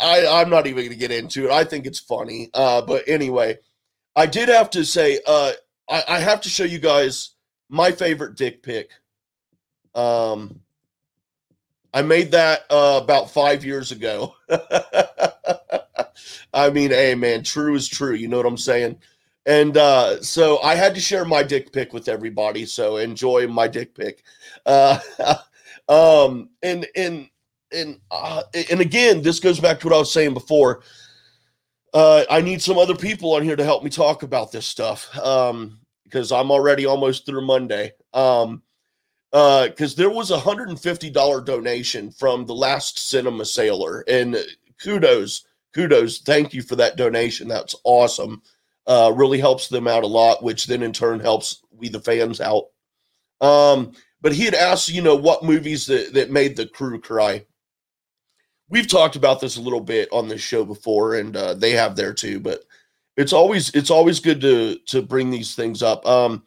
I, 0.00 0.26
I'm 0.26 0.50
not 0.50 0.66
even 0.66 0.84
going 0.84 0.90
to 0.90 0.96
get 0.96 1.10
into 1.10 1.46
it. 1.46 1.50
I 1.50 1.64
think 1.64 1.86
it's 1.86 1.98
funny. 1.98 2.50
Uh, 2.54 2.82
but 2.82 3.04
anyway, 3.08 3.58
I 4.14 4.26
did 4.26 4.48
have 4.48 4.70
to 4.70 4.84
say, 4.84 5.20
uh, 5.26 5.52
I, 5.88 6.04
I 6.08 6.18
have 6.20 6.40
to 6.42 6.48
show 6.48 6.64
you 6.64 6.78
guys 6.78 7.30
my 7.68 7.92
favorite 7.92 8.36
dick 8.36 8.62
pic. 8.62 8.90
Um, 9.94 10.60
I 11.92 12.02
made 12.02 12.32
that 12.32 12.64
uh, 12.70 13.00
about 13.02 13.30
five 13.30 13.64
years 13.64 13.92
ago. 13.92 14.34
I 16.52 16.70
mean, 16.70 16.90
hey, 16.90 17.14
man, 17.14 17.42
true 17.42 17.74
is 17.74 17.88
true. 17.88 18.14
You 18.14 18.28
know 18.28 18.36
what 18.36 18.46
I'm 18.46 18.56
saying? 18.58 18.98
And 19.46 19.76
uh, 19.76 20.20
so 20.20 20.60
I 20.60 20.74
had 20.74 20.94
to 20.94 21.00
share 21.00 21.24
my 21.24 21.42
dick 21.42 21.72
pic 21.72 21.92
with 21.92 22.08
everybody. 22.08 22.66
So 22.66 22.98
enjoy 22.98 23.48
my 23.48 23.66
dick 23.66 23.94
pic. 23.94 24.22
Uh, 24.66 25.00
um, 25.88 26.50
and 26.62 26.86
and 26.94 27.28
and 27.72 28.00
uh, 28.10 28.42
and 28.70 28.80
again, 28.80 29.22
this 29.22 29.40
goes 29.40 29.60
back 29.60 29.80
to 29.80 29.86
what 29.86 29.94
I 29.94 29.98
was 29.98 30.12
saying 30.12 30.34
before. 30.34 30.82
Uh, 31.94 32.24
I 32.30 32.40
need 32.40 32.60
some 32.60 32.78
other 32.78 32.94
people 32.94 33.34
on 33.34 33.42
here 33.42 33.56
to 33.56 33.64
help 33.64 33.82
me 33.82 33.90
talk 33.90 34.22
about 34.22 34.52
this 34.52 34.66
stuff 34.66 35.16
um, 35.18 35.80
because 36.04 36.32
I'm 36.32 36.50
already 36.50 36.86
almost 36.86 37.24
through 37.24 37.46
Monday. 37.46 37.92
Um, 38.12 38.62
because 39.30 39.92
uh, 39.92 39.96
there 39.96 40.10
was 40.10 40.30
a 40.30 40.38
hundred 40.38 40.70
and 40.70 40.80
fifty 40.80 41.10
dollar 41.10 41.40
donation 41.40 42.10
from 42.10 42.46
the 42.46 42.54
last 42.54 43.10
cinema 43.10 43.44
sailor, 43.44 44.02
and 44.08 44.36
kudos, 44.82 45.44
kudos, 45.74 46.20
thank 46.20 46.54
you 46.54 46.62
for 46.62 46.76
that 46.76 46.96
donation. 46.96 47.46
That's 47.46 47.74
awesome. 47.84 48.42
Uh, 48.86 49.12
really 49.14 49.38
helps 49.38 49.68
them 49.68 49.86
out 49.86 50.02
a 50.02 50.06
lot, 50.06 50.42
which 50.42 50.66
then 50.66 50.82
in 50.82 50.92
turn 50.92 51.20
helps 51.20 51.62
we 51.70 51.90
the 51.90 52.00
fans 52.00 52.40
out. 52.40 52.64
Um, 53.42 53.92
but 54.22 54.32
he 54.32 54.44
had 54.44 54.54
asked, 54.54 54.88
you 54.88 55.02
know, 55.02 55.14
what 55.14 55.44
movies 55.44 55.86
that, 55.86 56.14
that 56.14 56.30
made 56.30 56.56
the 56.56 56.66
crew 56.66 56.98
cry 56.98 57.44
we've 58.68 58.88
talked 58.88 59.16
about 59.16 59.40
this 59.40 59.56
a 59.56 59.60
little 59.60 59.80
bit 59.80 60.08
on 60.12 60.28
this 60.28 60.40
show 60.40 60.64
before, 60.64 61.14
and 61.14 61.36
uh, 61.36 61.54
they 61.54 61.72
have 61.72 61.96
there 61.96 62.12
too. 62.12 62.40
But 62.40 62.64
it's 63.16 63.32
always 63.32 63.70
it's 63.70 63.90
always 63.90 64.20
good 64.20 64.40
to 64.42 64.78
to 64.86 65.02
bring 65.02 65.30
these 65.30 65.54
things 65.54 65.82
up. 65.82 66.06
Um, 66.06 66.44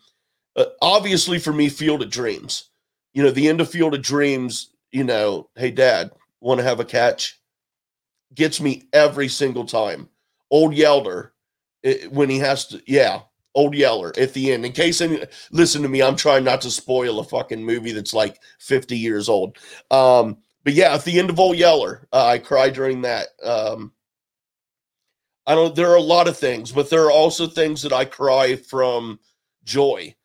uh, 0.56 0.66
obviously, 0.82 1.40
for 1.40 1.54
me, 1.54 1.70
Field 1.70 2.02
of 2.02 2.10
Dreams. 2.10 2.70
You 3.14 3.24
know, 3.24 3.32
the 3.32 3.48
end 3.48 3.62
of 3.62 3.70
Field 3.70 3.94
of 3.94 4.02
Dreams. 4.02 4.70
You 4.92 5.04
know, 5.04 5.50
hey, 5.56 5.72
Dad, 5.72 6.12
want 6.42 6.60
to 6.60 6.66
have 6.66 6.80
a 6.80 6.86
catch? 6.86 7.40
Gets 8.34 8.62
me 8.62 8.84
every 8.94 9.28
single 9.28 9.66
time. 9.66 10.10
Old 10.50 10.74
Yeller, 10.74 11.34
it, 11.84 12.12
when 12.12 12.30
he 12.30 12.40
has 12.40 12.68
to, 12.68 12.82
yeah, 12.86 13.22
Old 13.56 13.74
Yeller 13.74 14.12
at 14.18 14.34
the 14.34 14.52
end. 14.52 14.66
In 14.66 14.72
case 14.74 15.02
any, 15.02 15.24
listen 15.52 15.82
to 15.82 15.90
me, 15.90 16.02
I'm 16.02 16.16
trying 16.16 16.44
not 16.44 16.62
to 16.62 16.72
spoil 16.72 17.20
a 17.20 17.24
fucking 17.24 17.64
movie 17.64 17.92
that's 17.94 18.14
like 18.14 18.42
50 18.60 18.98
years 18.98 19.30
old. 19.30 19.58
Um, 19.92 20.38
but 20.64 20.74
yeah, 20.74 20.94
at 20.94 21.04
the 21.04 21.20
end 21.20 21.30
of 21.30 21.40
Old 21.40 21.58
Yeller, 21.58 22.08
uh, 22.12 22.26
I 22.26 22.38
cried 22.38 22.74
during 22.74 23.02
that. 23.02 23.30
Um, 23.44 23.92
I 25.48 25.56
don't. 25.56 25.76
There 25.76 25.90
are 25.90 25.96
a 25.96 26.02
lot 26.02 26.28
of 26.28 26.38
things, 26.38 26.72
but 26.72 26.90
there 26.90 27.06
are 27.06 27.12
also 27.12 27.48
things 27.48 27.82
that 27.82 27.94
I 27.94 28.06
cry 28.06 28.56
from 28.56 29.20
joy 29.64 30.16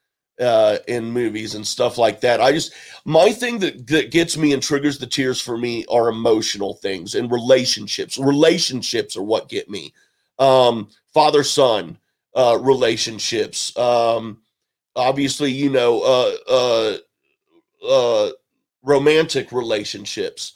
uh, 0.40 0.78
in 0.88 1.04
movies 1.10 1.54
and 1.54 1.66
stuff 1.66 1.96
like 1.96 2.20
that. 2.20 2.40
I 2.40 2.52
just 2.52 2.74
my 3.04 3.32
thing 3.32 3.58
that 3.60 3.86
that 3.86 4.10
gets 4.10 4.36
me 4.36 4.52
and 4.52 4.62
triggers 4.62 4.98
the 4.98 5.06
tears 5.06 5.40
for 5.40 5.56
me 5.56 5.84
are 5.90 6.08
emotional 6.08 6.74
things 6.74 7.14
and 7.14 7.30
relationships. 7.30 8.18
Relationships 8.18 9.16
are 9.16 9.22
what 9.22 9.48
get 9.48 9.70
me. 9.70 9.94
Um, 10.38 10.90
Father 11.14 11.44
son 11.44 11.98
uh, 12.34 12.58
relationships. 12.60 13.76
Um, 13.78 14.42
obviously, 14.94 15.50
you 15.50 15.70
know. 15.70 16.02
Uh, 16.02 16.36
uh, 16.48 16.96
uh, 17.88 18.30
romantic 18.86 19.52
relationships 19.52 20.54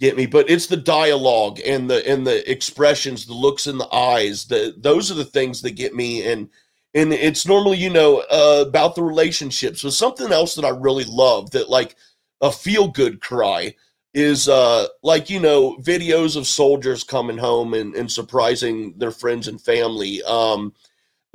get 0.00 0.16
me 0.16 0.26
but 0.26 0.50
it's 0.50 0.66
the 0.66 0.76
dialogue 0.76 1.60
and 1.64 1.88
the 1.88 2.06
and 2.08 2.26
the 2.26 2.50
expressions 2.50 3.26
the 3.26 3.32
looks 3.32 3.68
in 3.68 3.78
the 3.78 3.94
eyes 3.94 4.46
the 4.46 4.74
those 4.78 5.10
are 5.10 5.14
the 5.14 5.24
things 5.24 5.62
that 5.62 5.72
get 5.72 5.94
me 5.94 6.26
and 6.26 6.48
and 6.96 7.12
it's 7.12 7.46
normally 7.46 7.76
you 7.76 7.90
know 7.90 8.24
uh, 8.30 8.64
about 8.66 8.94
the 8.94 9.02
relationships. 9.02 9.82
But 9.82 9.92
something 9.92 10.32
else 10.32 10.54
that 10.54 10.64
I 10.64 10.70
really 10.70 11.04
love 11.04 11.50
that 11.50 11.68
like 11.68 11.94
a 12.40 12.50
feel 12.50 12.88
good 12.88 13.20
cry 13.20 13.74
is 14.14 14.48
uh 14.48 14.86
like 15.02 15.28
you 15.28 15.38
know 15.38 15.76
videos 15.76 16.36
of 16.36 16.46
soldiers 16.46 17.04
coming 17.04 17.36
home 17.36 17.74
and, 17.74 17.94
and 17.94 18.10
surprising 18.10 18.94
their 18.96 19.10
friends 19.10 19.46
and 19.46 19.60
family 19.60 20.22
um 20.22 20.72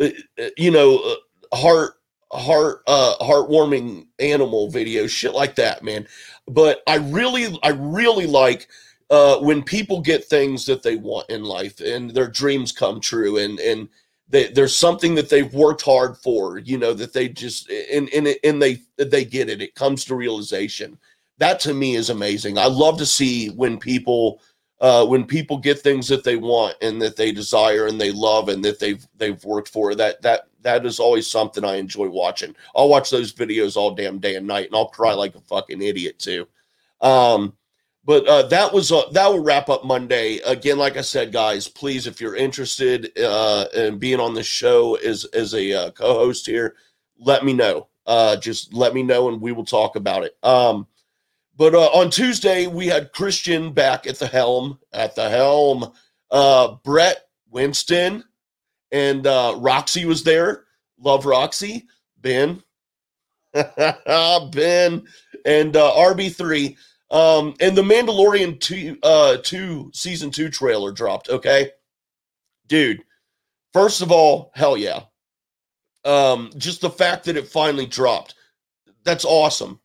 uh, 0.01 0.09
uh, 0.39 0.49
you 0.57 0.71
know 0.71 0.97
uh, 0.97 1.55
heart 1.55 2.00
heart 2.31 2.81
uh 2.87 3.15
heartwarming 3.21 4.05
animal 4.19 4.71
videos 4.71 5.09
shit 5.09 5.33
like 5.33 5.55
that 5.55 5.83
man 5.83 6.07
but 6.47 6.81
i 6.87 6.95
really 6.95 7.57
i 7.63 7.69
really 7.69 8.27
like 8.27 8.67
uh 9.09 9.37
when 9.39 9.61
people 9.61 10.01
get 10.01 10.23
things 10.25 10.65
that 10.65 10.83
they 10.83 10.95
want 10.95 11.29
in 11.29 11.43
life 11.43 11.79
and 11.81 12.11
their 12.11 12.27
dreams 12.27 12.71
come 12.71 12.99
true 12.99 13.37
and 13.37 13.59
and 13.59 13.89
they, 14.29 14.47
there's 14.47 14.75
something 14.75 15.13
that 15.15 15.29
they've 15.29 15.53
worked 15.53 15.81
hard 15.81 16.15
for 16.17 16.57
you 16.59 16.77
know 16.77 16.93
that 16.93 17.13
they 17.13 17.27
just 17.27 17.69
and 17.69 18.09
and, 18.13 18.33
and 18.43 18.61
they 18.61 18.81
they 18.97 19.25
get 19.25 19.49
it 19.49 19.61
it 19.61 19.75
comes 19.75 20.05
to 20.05 20.15
realization 20.15 20.97
that 21.41 21.59
to 21.61 21.73
me 21.73 21.95
is 21.95 22.11
amazing. 22.11 22.59
I 22.59 22.67
love 22.67 22.99
to 22.99 23.05
see 23.05 23.49
when 23.49 23.79
people 23.79 24.41
uh, 24.79 25.05
when 25.05 25.25
people 25.25 25.57
get 25.57 25.79
things 25.79 26.07
that 26.07 26.23
they 26.23 26.35
want 26.35 26.75
and 26.81 27.01
that 27.01 27.15
they 27.15 27.31
desire 27.31 27.87
and 27.87 27.99
they 27.99 28.11
love 28.11 28.47
and 28.47 28.63
that 28.63 28.79
they've 28.79 29.03
they've 29.17 29.43
worked 29.43 29.67
for. 29.67 29.95
That 29.95 30.21
that 30.21 30.49
that 30.61 30.85
is 30.85 30.99
always 30.99 31.29
something 31.29 31.63
I 31.63 31.75
enjoy 31.75 32.09
watching. 32.09 32.55
I'll 32.75 32.89
watch 32.89 33.09
those 33.09 33.33
videos 33.33 33.75
all 33.75 33.95
damn 33.95 34.19
day 34.19 34.35
and 34.35 34.47
night, 34.47 34.67
and 34.67 34.75
I'll 34.75 34.87
cry 34.87 35.13
like 35.13 35.35
a 35.35 35.41
fucking 35.41 35.81
idiot 35.81 36.19
too. 36.19 36.47
Um, 37.01 37.53
but 38.03 38.27
uh, 38.27 38.43
that 38.43 38.73
was 38.73 38.91
uh, 38.91 39.09
that 39.11 39.27
will 39.27 39.43
wrap 39.43 39.69
up 39.69 39.85
Monday. 39.85 40.37
Again, 40.39 40.77
like 40.77 40.97
I 40.97 41.01
said, 41.01 41.31
guys, 41.31 41.67
please, 41.67 42.07
if 42.07 42.19
you're 42.19 42.35
interested 42.35 43.11
uh, 43.19 43.65
in 43.75 43.99
being 43.99 44.19
on 44.19 44.33
the 44.33 44.43
show 44.43 44.95
as 44.95 45.25
as 45.25 45.53
a 45.53 45.73
uh, 45.73 45.91
co-host 45.91 46.45
here, 46.45 46.75
let 47.19 47.45
me 47.45 47.53
know. 47.53 47.87
Uh, 48.07 48.35
just 48.37 48.73
let 48.73 48.93
me 48.93 49.03
know, 49.03 49.29
and 49.29 49.39
we 49.39 49.51
will 49.51 49.65
talk 49.65 49.95
about 49.95 50.23
it. 50.23 50.35
Um, 50.41 50.87
but 51.55 51.75
uh, 51.75 51.89
on 51.89 52.09
Tuesday, 52.09 52.65
we 52.65 52.87
had 52.87 53.13
Christian 53.13 53.71
back 53.71 54.07
at 54.07 54.17
the 54.17 54.27
helm. 54.27 54.79
At 54.91 55.15
the 55.15 55.29
helm, 55.29 55.91
uh, 56.31 56.75
Brett 56.83 57.27
Winston 57.51 58.23
and 58.91 59.25
uh, 59.27 59.55
Roxy 59.57 60.05
was 60.05 60.23
there. 60.23 60.65
Love 60.99 61.25
Roxy. 61.25 61.87
Ben, 62.21 62.61
Ben, 63.53 65.03
and 65.45 65.75
uh, 65.75 65.91
RB3. 65.93 66.75
Um, 67.09 67.55
and 67.59 67.75
the 67.75 67.81
Mandalorian 67.81 68.59
two, 68.59 68.97
uh, 69.03 69.37
two 69.43 69.91
season 69.93 70.31
two 70.31 70.49
trailer 70.49 70.91
dropped. 70.91 71.29
Okay, 71.29 71.71
dude. 72.67 73.03
First 73.73 74.01
of 74.01 74.11
all, 74.11 74.51
hell 74.53 74.77
yeah. 74.77 75.01
Um, 76.05 76.51
just 76.57 76.81
the 76.81 76.89
fact 76.89 77.25
that 77.25 77.37
it 77.37 77.47
finally 77.47 77.85
dropped. 77.85 78.35
That's 79.03 79.25
awesome. 79.25 79.79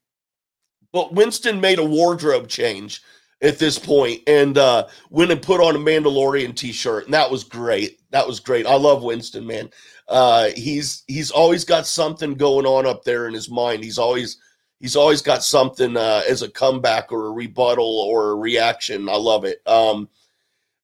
But 0.93 1.13
Winston 1.13 1.61
made 1.61 1.79
a 1.79 1.85
wardrobe 1.85 2.49
change 2.49 3.03
at 3.43 3.59
this 3.59 3.79
point 3.79 4.23
and 4.27 4.57
uh, 4.57 4.87
went 5.11 5.31
and 5.31 5.43
put 5.43 5.61
on 5.61 5.77
a 5.77 5.79
Mandalorian 5.79 6.55
t-shirt, 6.55 7.05
and 7.05 7.15
that 7.15 7.31
was 7.31 7.45
great. 7.45 8.01
That 8.11 8.27
was 8.27 8.41
great. 8.41 8.67
I 8.67 8.77
love 8.77 9.03
Winston, 9.03 9.47
man. 9.47 9.71
Uh, 10.09 10.51
he's 10.57 11.03
he's 11.07 11.31
always 11.31 11.65
got 11.65 11.87
something 11.87 12.35
going 12.35 12.67
on 12.67 12.87
up 12.87 13.03
there 13.05 13.27
in 13.27 13.35
his 13.35 13.51
mind. 13.51 13.83
He's 13.83 13.99
always 13.99 14.39
he's 14.81 14.97
always 14.97 15.21
got 15.21 15.43
something 15.43 15.97
uh, 15.97 16.23
as 16.29 16.43
a 16.43 16.51
comeback 16.51 17.13
or 17.13 17.27
a 17.27 17.33
rebuttal 17.33 18.01
or 18.09 18.31
a 18.31 18.37
reaction. 18.37 19.09
I 19.09 19.17
love 19.17 19.45
it. 19.45 19.61
Um, 19.67 20.09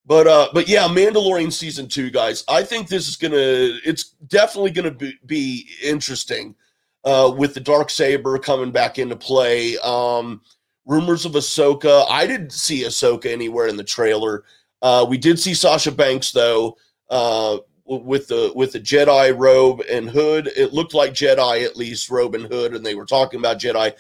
but 0.05 0.27
uh, 0.27 0.49
but 0.53 0.69
yeah, 0.69 0.89
Mandalorian 0.89 1.53
season 1.53 1.87
two, 1.89 2.11
guys. 2.11 2.45
I 2.49 2.65
think 2.65 2.89
this 2.89 3.09
is 3.09 3.17
gonna. 3.17 3.37
It's 3.37 4.11
definitely 4.27 4.73
gonna 4.73 4.91
be, 4.91 5.17
be 5.25 5.69
interesting 5.83 6.57
uh, 7.05 7.33
with 7.37 7.55
the 7.55 7.61
dark 7.61 7.91
saber 7.91 8.39
coming 8.39 8.73
back 8.73 8.99
into 8.99 9.17
play. 9.17 9.79
Um, 9.79 10.43
rumors 10.87 11.25
of 11.25 11.33
Ahsoka. 11.33 12.07
I 12.09 12.27
didn't 12.27 12.53
see 12.53 12.83
Ahsoka 12.83 13.27
anywhere 13.27 13.67
in 13.67 13.77
the 13.77 13.85
trailer. 13.85 14.45
Uh, 14.81 15.07
we 15.09 15.17
did 15.17 15.39
see 15.39 15.55
Sasha 15.55 15.93
Banks 15.93 16.33
though, 16.33 16.77
uh, 17.11 17.59
with 17.85 18.29
the 18.29 18.53
with 18.55 18.73
the 18.73 18.81
Jedi 18.81 19.37
robe 19.37 19.83
and 19.91 20.09
hood. 20.09 20.51
It 20.57 20.73
looked 20.73 20.95
like 20.95 21.13
Jedi 21.13 21.65
at 21.65 21.77
least 21.77 22.11
robe 22.11 22.35
and 22.35 22.47
hood, 22.47 22.75
and 22.75 22.85
they 22.85 22.95
were 22.95 23.07
talking 23.07 23.39
about 23.39 23.61
Jedi. 23.61 23.93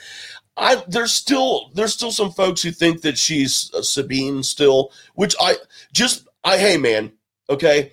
I 0.56 0.82
there's 0.88 1.12
still 1.12 1.70
there's 1.74 1.92
still 1.94 2.12
some 2.12 2.30
folks 2.30 2.62
who 2.62 2.70
think 2.70 3.02
that 3.02 3.16
she's 3.16 3.70
Sabine 3.82 4.42
still, 4.42 4.92
which 5.14 5.34
I 5.40 5.56
just 5.92 6.28
I 6.44 6.58
hey 6.58 6.76
man, 6.76 7.12
okay. 7.48 7.92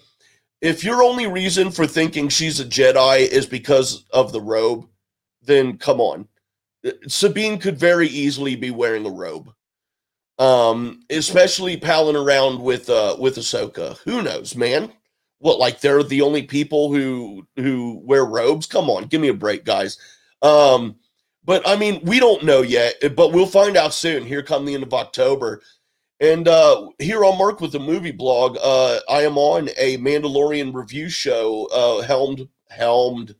If 0.62 0.84
your 0.84 1.02
only 1.02 1.26
reason 1.26 1.72
for 1.72 1.88
thinking 1.88 2.28
she's 2.28 2.60
a 2.60 2.66
Jedi 2.66 3.26
is 3.26 3.46
because 3.46 4.04
of 4.12 4.34
the 4.34 4.42
robe, 4.42 4.86
then 5.42 5.78
come 5.78 6.02
on. 6.02 6.28
Uh, 6.86 6.92
Sabine 7.08 7.60
could 7.60 7.78
very 7.78 8.08
easily 8.08 8.56
be 8.56 8.72
wearing 8.72 9.06
a 9.06 9.10
robe. 9.10 9.52
Um, 10.38 11.02
especially 11.10 11.76
palling 11.76 12.16
around 12.16 12.62
with 12.62 12.90
uh 12.90 13.18
with 13.20 13.36
Ahsoka. 13.36 13.98
Who 14.00 14.22
knows, 14.22 14.56
man? 14.56 14.94
What 15.40 15.60
like 15.60 15.82
they're 15.82 16.04
the 16.04 16.22
only 16.22 16.44
people 16.44 16.94
who 16.94 17.46
who 17.58 18.02
wear 18.06 18.26
robes? 18.26 18.66
Come 18.66 18.90
on, 18.90 19.06
give 19.06 19.20
me 19.20 19.28
a 19.28 19.34
break, 19.34 19.66
guys. 19.66 19.98
Um, 20.42 20.96
but 21.44 21.68
I 21.68 21.76
mean, 21.76 22.00
we 22.04 22.20
don't 22.20 22.44
know 22.44 22.62
yet, 22.62 23.16
but 23.16 23.34
we'll 23.34 23.46
find 23.46 23.76
out 23.76 23.94
soon. 23.94 24.26
Here 24.26 24.44
come 24.44 24.66
the 24.66 24.76
end 24.76 24.84
of 24.84 24.94
October. 24.94 25.62
And 26.22 26.48
uh, 26.48 26.90
here 27.00 27.24
on 27.24 27.38
Merc 27.38 27.62
with 27.62 27.72
the 27.72 27.80
Movie 27.80 28.12
Blog, 28.12 28.58
uh, 28.62 29.00
I 29.10 29.22
am 29.22 29.38
on 29.38 29.70
a 29.78 29.98
Mandalorian 29.98 30.74
review 30.74 31.08
show, 31.08 31.68
uh, 31.68 32.02
helmed 32.02 32.48
helmed 32.70 33.36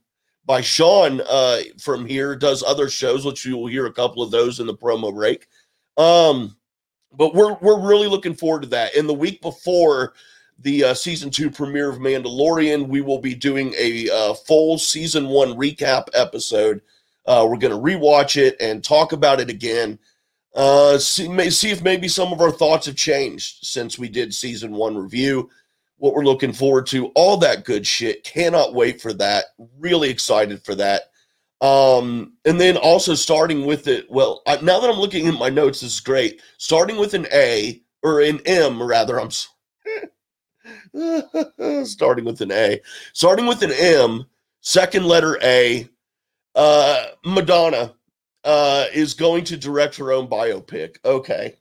by 0.50 0.62
Sean 0.62 1.22
uh, 1.30 1.60
from 1.80 2.08
here, 2.08 2.36
does 2.36 2.64
other 2.64 2.90
shows, 2.90 3.24
which 3.24 3.46
you 3.46 3.56
will 3.56 3.68
hear 3.68 3.86
a 3.86 3.94
couple 3.94 4.24
of 4.24 4.32
those 4.32 4.60
in 4.60 4.66
the 4.66 4.74
promo 4.74 5.14
break. 5.14 5.48
Um, 5.96 6.58
but 7.14 7.36
we're 7.36 7.54
we're 7.62 7.80
really 7.80 8.08
looking 8.08 8.34
forward 8.34 8.64
to 8.64 8.68
that. 8.70 8.96
In 8.96 9.06
the 9.06 9.14
week 9.14 9.44
before 9.44 10.14
the 10.58 10.86
uh, 10.86 10.94
season 10.96 11.30
two 11.30 11.52
premiere 11.52 11.92
of 11.92 12.00
Mandalorian, 12.00 12.88
we 12.88 13.02
will 13.02 13.20
be 13.20 13.36
doing 13.36 13.76
a 13.78 14.10
uh, 14.10 14.34
full 14.34 14.80
season 14.80 15.28
one 15.28 15.50
recap 15.50 16.08
episode. 16.16 16.82
Uh, 17.28 17.46
we're 17.48 17.60
going 17.60 17.72
to 17.72 17.78
rewatch 17.78 18.36
it 18.36 18.58
and 18.60 18.84
talk 18.84 19.12
about 19.12 19.40
it 19.40 19.52
again. 19.52 20.00
Uh, 20.56 20.98
see, 20.98 21.28
may, 21.28 21.52
see 21.52 21.70
if 21.70 21.84
maybe 21.84 22.08
some 22.08 22.34
of 22.34 22.42
our 22.42 22.52
thoughts 22.52 22.88
have 22.88 22.96
changed 22.96 23.64
since 23.64 24.00
we 24.00 24.10
did 24.10 24.34
season 24.34 24.72
one 24.72 24.98
review 24.98 25.48
what 26.00 26.14
we're 26.14 26.24
looking 26.24 26.54
forward 26.54 26.88
to, 26.88 27.08
all 27.08 27.38
that 27.38 27.66
good 27.66 27.86
shit. 27.86 28.24
Cannot 28.24 28.74
wait 28.74 29.02
for 29.02 29.14
that. 29.14 29.46
Really 29.78 30.10
excited 30.10 30.64
for 30.64 30.76
that. 30.76 31.04
Um, 31.62 32.34
and 32.46 32.60
then 32.60 32.78
also 32.78 33.16
starting 33.16 33.66
with 33.66 33.88
it, 33.88 34.10
well, 34.10 34.42
I, 34.48 34.62
now 34.62 34.80
that 34.80 34.90
I'm 34.90 35.00
looking 35.00 35.28
at 35.28 35.34
my 35.34 35.50
notes, 35.50 35.82
this 35.82 35.96
is 35.96 36.00
great. 36.00 36.42
Starting 36.58 36.98
with 36.98 37.14
an 37.14 37.28
A 37.34 37.82
or 38.02 38.22
an 38.22 38.40
M, 38.46 38.82
rather, 38.82 39.20
I'm 39.20 39.30
starting 41.86 42.26
with 42.26 42.42
an 42.42 42.52
A, 42.52 42.82
starting 43.14 43.46
with 43.46 43.62
an 43.62 43.72
M, 43.72 44.26
second 44.62 45.06
letter 45.06 45.38
A. 45.44 45.88
Uh, 46.56 47.06
Madonna 47.26 47.94
uh, 48.44 48.86
is 48.94 49.14
going 49.14 49.44
to 49.46 49.58
direct 49.58 49.96
her 49.98 50.12
own 50.12 50.28
biopic. 50.28 50.98
Okay. 51.06 51.56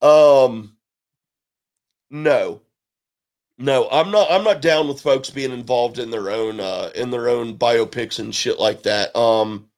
Um, 0.00 0.77
no. 2.10 2.62
No, 3.60 3.88
I'm 3.90 4.12
not 4.12 4.30
I'm 4.30 4.44
not 4.44 4.62
down 4.62 4.86
with 4.86 5.00
folks 5.00 5.30
being 5.30 5.50
involved 5.50 5.98
in 5.98 6.10
their 6.10 6.30
own 6.30 6.60
uh 6.60 6.90
in 6.94 7.10
their 7.10 7.28
own 7.28 7.58
biopics 7.58 8.20
and 8.20 8.32
shit 8.32 8.60
like 8.60 8.84
that. 8.84 9.14
Um 9.16 9.68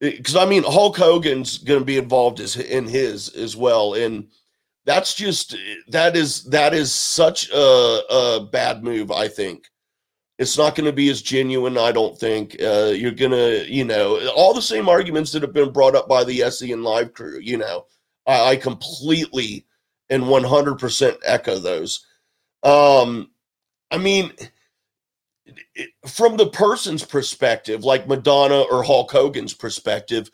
because 0.00 0.34
I 0.34 0.44
mean 0.44 0.64
Hulk 0.64 0.96
Hogan's 0.96 1.58
going 1.58 1.78
to 1.78 1.84
be 1.84 1.98
involved 1.98 2.40
as 2.40 2.56
in 2.56 2.88
his 2.88 3.28
as 3.36 3.56
well 3.56 3.94
and 3.94 4.28
that's 4.86 5.14
just 5.14 5.56
that 5.88 6.16
is 6.16 6.42
that 6.44 6.74
is 6.74 6.92
such 6.92 7.48
a, 7.50 8.02
a 8.10 8.48
bad 8.50 8.82
move 8.82 9.12
I 9.12 9.28
think. 9.28 9.66
It's 10.40 10.58
not 10.58 10.74
going 10.74 10.86
to 10.86 10.92
be 10.92 11.10
as 11.10 11.22
genuine 11.22 11.78
I 11.78 11.92
don't 11.92 12.18
think. 12.18 12.56
Uh 12.60 12.92
you're 12.92 13.12
to, 13.12 13.66
you 13.68 13.84
know, 13.84 14.28
all 14.30 14.52
the 14.52 14.60
same 14.60 14.88
arguments 14.88 15.30
that 15.30 15.42
have 15.42 15.52
been 15.52 15.72
brought 15.72 15.94
up 15.94 16.08
by 16.08 16.24
the 16.24 16.50
SEN 16.50 16.82
live 16.82 17.12
crew, 17.12 17.38
you 17.40 17.56
know. 17.56 17.86
I, 18.26 18.50
I 18.50 18.56
completely 18.56 19.64
and 20.10 20.24
100% 20.24 21.16
echo 21.24 21.58
those. 21.58 22.04
Um, 22.62 23.30
I 23.90 23.96
mean, 23.96 24.32
from 26.06 26.36
the 26.36 26.48
person's 26.48 27.04
perspective, 27.04 27.84
like 27.84 28.08
Madonna 28.08 28.60
or 28.60 28.82
Hulk 28.82 29.10
Hogan's 29.10 29.54
perspective, 29.54 30.30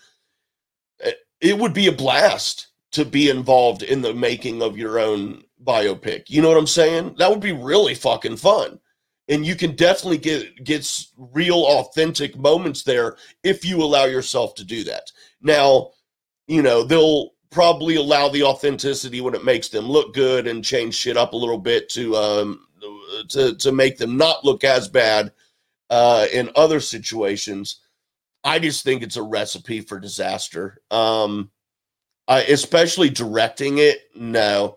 it, 0.98 1.08
eh, 1.42 1.48
it 1.52 1.58
would 1.58 1.74
be 1.74 1.86
a 1.86 1.92
blast 1.92 2.68
to 2.92 3.04
be 3.04 3.28
involved 3.28 3.82
in 3.82 4.00
the 4.00 4.14
making 4.14 4.62
of 4.62 4.78
your 4.78 4.98
own 4.98 5.42
biopic. 5.62 6.24
You 6.28 6.40
know 6.40 6.48
what 6.48 6.56
I'm 6.56 6.66
saying? 6.66 7.16
That 7.18 7.30
would 7.30 7.40
be 7.40 7.52
really 7.52 7.94
fucking 7.94 8.38
fun. 8.38 8.80
And 9.28 9.44
you 9.44 9.56
can 9.56 9.74
definitely 9.74 10.18
get 10.18 10.64
get 10.64 10.88
real 11.16 11.64
authentic 11.66 12.38
moments 12.38 12.84
there 12.84 13.16
if 13.42 13.64
you 13.64 13.82
allow 13.82 14.04
yourself 14.04 14.54
to 14.54 14.64
do 14.64 14.84
that. 14.84 15.10
Now, 15.42 15.90
you 16.46 16.62
know, 16.62 16.84
they'll 16.84 17.32
probably 17.56 17.96
allow 17.96 18.28
the 18.28 18.42
authenticity 18.42 19.22
when 19.22 19.34
it 19.34 19.42
makes 19.42 19.70
them 19.70 19.86
look 19.88 20.12
good 20.12 20.46
and 20.46 20.62
change 20.62 20.94
shit 20.94 21.16
up 21.16 21.32
a 21.32 21.36
little 21.36 21.56
bit 21.56 21.88
to 21.88 22.14
um 22.14 22.66
to 23.30 23.54
to 23.54 23.72
make 23.72 23.96
them 23.96 24.18
not 24.18 24.44
look 24.44 24.62
as 24.62 24.88
bad 24.88 25.32
uh, 25.88 26.26
in 26.30 26.50
other 26.54 26.80
situations. 26.80 27.80
I 28.44 28.58
just 28.58 28.84
think 28.84 29.02
it's 29.02 29.16
a 29.16 29.22
recipe 29.22 29.80
for 29.80 29.98
disaster. 29.98 30.82
Um, 30.90 31.50
I, 32.28 32.42
especially 32.42 33.08
directing 33.08 33.78
it. 33.78 34.00
No, 34.14 34.76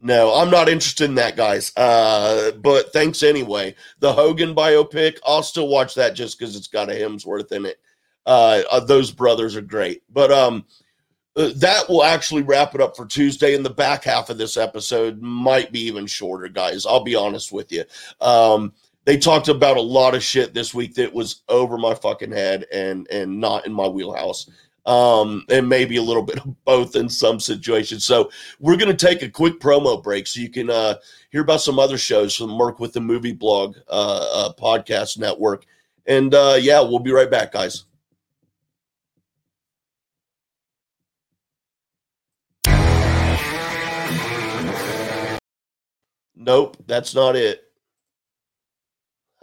no, 0.00 0.32
I'm 0.32 0.50
not 0.50 0.68
interested 0.68 1.06
in 1.06 1.16
that, 1.16 1.36
guys. 1.36 1.72
Uh, 1.76 2.52
but 2.52 2.92
thanks 2.92 3.24
anyway. 3.24 3.74
The 3.98 4.12
Hogan 4.12 4.54
biopic, 4.54 5.18
I'll 5.26 5.42
still 5.42 5.66
watch 5.66 5.96
that 5.96 6.14
just 6.14 6.38
because 6.38 6.54
it's 6.54 6.68
got 6.68 6.90
a 6.90 6.94
Hemsworth 6.94 7.50
in 7.50 7.66
it. 7.66 7.80
Uh, 8.24 8.62
uh, 8.70 8.78
those 8.78 9.10
brothers 9.10 9.56
are 9.56 9.62
great. 9.62 10.04
But 10.08 10.30
um, 10.30 10.64
that 11.48 11.88
will 11.88 12.04
actually 12.04 12.42
wrap 12.42 12.74
it 12.74 12.80
up 12.80 12.96
for 12.96 13.06
Tuesday. 13.06 13.54
And 13.54 13.64
the 13.64 13.70
back 13.70 14.04
half 14.04 14.30
of 14.30 14.38
this 14.38 14.56
episode 14.56 15.20
might 15.20 15.72
be 15.72 15.80
even 15.80 16.06
shorter, 16.06 16.48
guys. 16.48 16.86
I'll 16.86 17.04
be 17.04 17.16
honest 17.16 17.52
with 17.52 17.72
you. 17.72 17.84
Um, 18.20 18.72
they 19.06 19.16
talked 19.16 19.48
about 19.48 19.76
a 19.76 19.82
lot 19.82 20.14
of 20.14 20.22
shit 20.22 20.54
this 20.54 20.74
week 20.74 20.94
that 20.94 21.12
was 21.12 21.42
over 21.48 21.78
my 21.78 21.94
fucking 21.94 22.32
head 22.32 22.66
and 22.72 23.08
and 23.10 23.40
not 23.40 23.66
in 23.66 23.72
my 23.72 23.88
wheelhouse 23.88 24.48
um, 24.86 25.44
and 25.48 25.68
maybe 25.68 25.96
a 25.96 26.02
little 26.02 26.22
bit 26.24 26.38
of 26.38 26.64
both 26.64 26.96
in 26.96 27.08
some 27.08 27.40
situations. 27.40 28.04
So 28.04 28.30
we're 28.58 28.76
to 28.76 28.94
take 28.94 29.22
a 29.22 29.30
quick 29.30 29.60
promo 29.60 30.02
break 30.02 30.26
so 30.26 30.40
you 30.40 30.50
can 30.50 30.70
uh, 30.70 30.96
hear 31.30 31.42
about 31.42 31.60
some 31.60 31.78
other 31.78 31.98
shows 31.98 32.34
from 32.34 32.50
Merc 32.50 32.80
with 32.80 32.92
the 32.92 33.00
Movie 33.00 33.32
Blog 33.32 33.76
uh, 33.88 34.28
uh, 34.32 34.52
podcast 34.54 35.18
network. 35.18 35.66
And 36.06 36.34
uh, 36.34 36.56
yeah, 36.60 36.80
we'll 36.80 36.98
be 36.98 37.12
right 37.12 37.30
back, 37.30 37.52
guys. 37.52 37.84
Nope, 46.40 46.78
that's 46.86 47.14
not 47.14 47.36
it. 47.36 47.62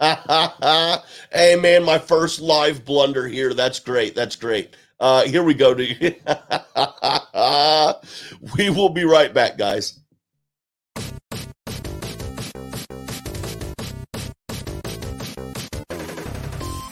hey 0.00 1.56
man, 1.56 1.84
my 1.84 1.98
first 1.98 2.40
live 2.40 2.84
blunder 2.84 3.28
here. 3.28 3.54
That's 3.54 3.78
great. 3.78 4.16
That's 4.16 4.34
great. 4.34 4.74
Uh, 4.98 5.24
here 5.24 5.44
we 5.44 5.54
go. 5.54 5.74
we 8.56 8.70
will 8.70 8.88
be 8.88 9.04
right 9.04 9.32
back, 9.32 9.56
guys. 9.56 10.00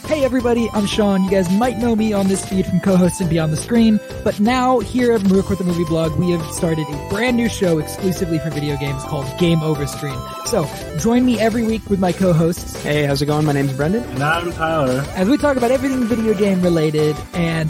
Hey 0.07 0.25
everybody, 0.25 0.71
I'm 0.73 0.87
Sean. 0.87 1.25
You 1.25 1.31
guys 1.33 1.51
might 1.51 1.79
know 1.79 1.97
me 1.97 2.13
on 2.13 2.29
this 2.29 2.45
feed 2.49 2.65
from 2.65 2.79
co-hosting 2.79 3.29
Beyond 3.29 3.53
the 3.53 3.57
Screen, 3.57 3.99
but 4.23 4.39
now 4.39 4.79
here 4.79 5.13
at 5.13 5.25
Merc 5.25 5.51
with 5.51 5.59
the 5.59 5.65
Movie 5.65 5.85
Blog, 5.85 6.15
we 6.15 6.31
have 6.31 6.47
started 6.55 6.87
a 6.89 7.09
brand 7.09 7.37
new 7.37 7.49
show 7.49 7.81
exclusively 7.81 8.39
for 8.39 8.51
video 8.51 8.77
games 8.77 9.03
called 9.03 9.27
Game 9.41 9.61
Over 9.63 9.85
Screen. 9.85 10.17
So 10.45 10.65
join 11.01 11.27
me 11.27 11.41
every 11.41 11.65
week 11.65 11.91
with 11.91 11.99
my 11.99 12.13
co-hosts. 12.13 12.81
Hey, 12.85 13.05
how's 13.05 13.21
it 13.21 13.27
going? 13.27 13.45
My 13.47 13.53
name's 13.53 13.73
Brendan. 13.73 14.05
And 14.05 14.23
I'm 14.23 14.53
Tyler. 14.53 15.05
As 15.17 15.29
we 15.29 15.37
talk 15.39 15.57
about 15.57 15.73
everything 15.73 16.05
video 16.05 16.35
game 16.35 16.63
related 16.63 17.17
and 17.35 17.69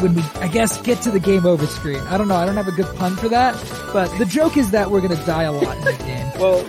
when 0.00 0.14
we, 0.14 0.22
I 0.36 0.48
guess, 0.48 0.80
get 0.80 1.02
to 1.02 1.10
the 1.10 1.20
game 1.20 1.44
over 1.44 1.66
screen. 1.66 2.00
I 2.00 2.16
don't 2.16 2.28
know. 2.28 2.36
I 2.36 2.46
don't 2.46 2.56
have 2.56 2.66
a 2.66 2.72
good 2.72 2.96
pun 2.96 3.14
for 3.14 3.28
that, 3.28 3.54
but 3.92 4.08
the 4.18 4.24
joke 4.24 4.56
is 4.56 4.70
that 4.70 4.90
we're 4.90 5.02
going 5.02 5.16
to 5.16 5.26
die 5.26 5.42
a 5.42 5.52
lot 5.52 5.76
in 5.76 5.84
the 5.84 5.92
game. 5.92 6.32
well, 6.40 6.66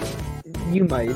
you 0.73 0.83
might. 0.83 1.15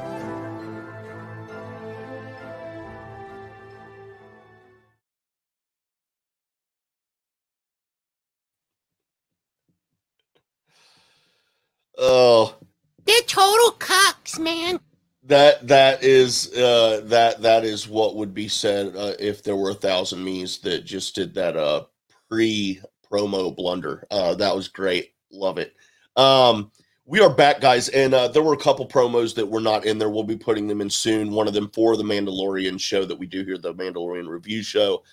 Oh, 11.97 12.55
They're 13.05 13.21
total 13.27 13.71
cocks, 13.71 14.39
man. 14.39 14.79
that 15.23 15.67
that 15.67 16.03
is 16.03 16.51
uh, 16.55 17.01
that 17.05 17.41
that 17.41 17.63
is 17.63 17.87
what 17.87 18.15
would 18.15 18.33
be 18.33 18.47
said 18.47 18.95
uh, 18.95 19.13
if 19.19 19.43
there 19.43 19.55
were 19.55 19.69
a 19.71 19.75
thousand 19.75 20.23
me's 20.23 20.57
that 20.59 20.85
just 20.85 21.15
did 21.15 21.33
that 21.35 21.55
uh, 21.57 21.83
pre 22.29 22.81
promo 23.11 23.55
blunder. 23.55 24.05
Uh, 24.09 24.35
that 24.35 24.55
was 24.55 24.67
great. 24.67 25.13
Love 25.31 25.57
it. 25.57 25.75
Um, 26.15 26.71
we 27.05 27.19
are 27.19 27.29
back, 27.33 27.59
guys, 27.59 27.89
and 27.89 28.13
uh, 28.13 28.27
there 28.29 28.43
were 28.43 28.53
a 28.53 28.57
couple 28.57 28.87
promos 28.87 29.35
that 29.35 29.45
were 29.45 29.59
not 29.59 29.85
in 29.85 29.97
there. 29.97 30.09
We'll 30.09 30.23
be 30.23 30.37
putting 30.37 30.67
them 30.67 30.81
in 30.81 30.89
soon. 30.89 31.31
One 31.31 31.47
of 31.47 31.53
them 31.53 31.69
for 31.73 31.97
the 31.97 32.03
Mandalorian 32.03 32.79
show 32.79 33.03
that 33.05 33.17
we 33.19 33.25
do 33.27 33.43
here, 33.43 33.57
the 33.57 33.73
Mandalorian 33.73 34.29
review 34.29 34.63
show. 34.63 35.03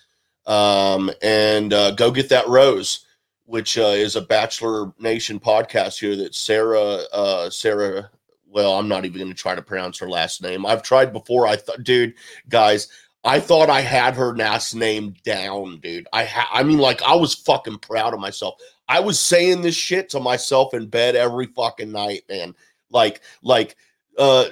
Um, 0.45 1.11
and 1.21 1.73
uh, 1.73 1.91
go 1.91 2.09
get 2.11 2.29
that 2.29 2.47
rose, 2.47 3.05
which 3.49 3.79
uh, 3.79 3.95
is 3.95 4.15
a 4.15 4.21
Bachelor 4.21 4.93
Nation 4.99 5.39
podcast 5.39 5.99
here 5.99 6.15
that 6.15 6.35
Sarah, 6.35 6.99
uh, 7.11 7.49
Sarah. 7.49 8.11
Well, 8.47 8.77
I'm 8.77 8.87
not 8.87 9.05
even 9.05 9.17
going 9.17 9.31
to 9.31 9.35
try 9.35 9.55
to 9.55 9.61
pronounce 9.61 9.97
her 9.99 10.09
last 10.09 10.43
name. 10.43 10.67
I've 10.67 10.83
tried 10.83 11.11
before. 11.11 11.47
I 11.47 11.55
thought, 11.55 11.83
dude, 11.83 12.13
guys, 12.47 12.89
I 13.23 13.39
thought 13.39 13.71
I 13.71 13.81
had 13.81 14.13
her 14.13 14.35
last 14.35 14.75
name 14.75 15.15
down, 15.23 15.79
dude. 15.79 16.07
I 16.13 16.25
ha- 16.25 16.49
I 16.53 16.61
mean, 16.61 16.77
like, 16.77 17.01
I 17.01 17.15
was 17.15 17.33
fucking 17.33 17.79
proud 17.79 18.13
of 18.13 18.19
myself. 18.19 18.61
I 18.87 18.99
was 18.99 19.19
saying 19.19 19.61
this 19.61 19.75
shit 19.75 20.09
to 20.09 20.19
myself 20.19 20.75
in 20.75 20.85
bed 20.85 21.15
every 21.15 21.47
fucking 21.47 21.91
night, 21.91 22.21
man. 22.29 22.53
Like, 22.91 23.21
like, 23.41 23.75
uh, 24.17 24.45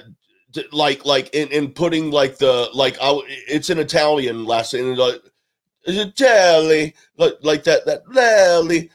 like, 0.72 1.04
like, 1.04 1.32
in, 1.34 1.48
in 1.48 1.72
putting 1.72 2.10
like 2.10 2.38
the 2.38 2.68
like, 2.74 2.96
I, 3.00 3.20
it's 3.26 3.70
an 3.70 3.78
Italian 3.78 4.44
last 4.44 4.74
name, 4.74 4.96
like, 4.96 5.22
Italian, 5.96 6.92
like, 7.16 7.34
like 7.42 7.64
that, 7.64 7.86
that 7.86 8.02
Lally, 8.12 8.90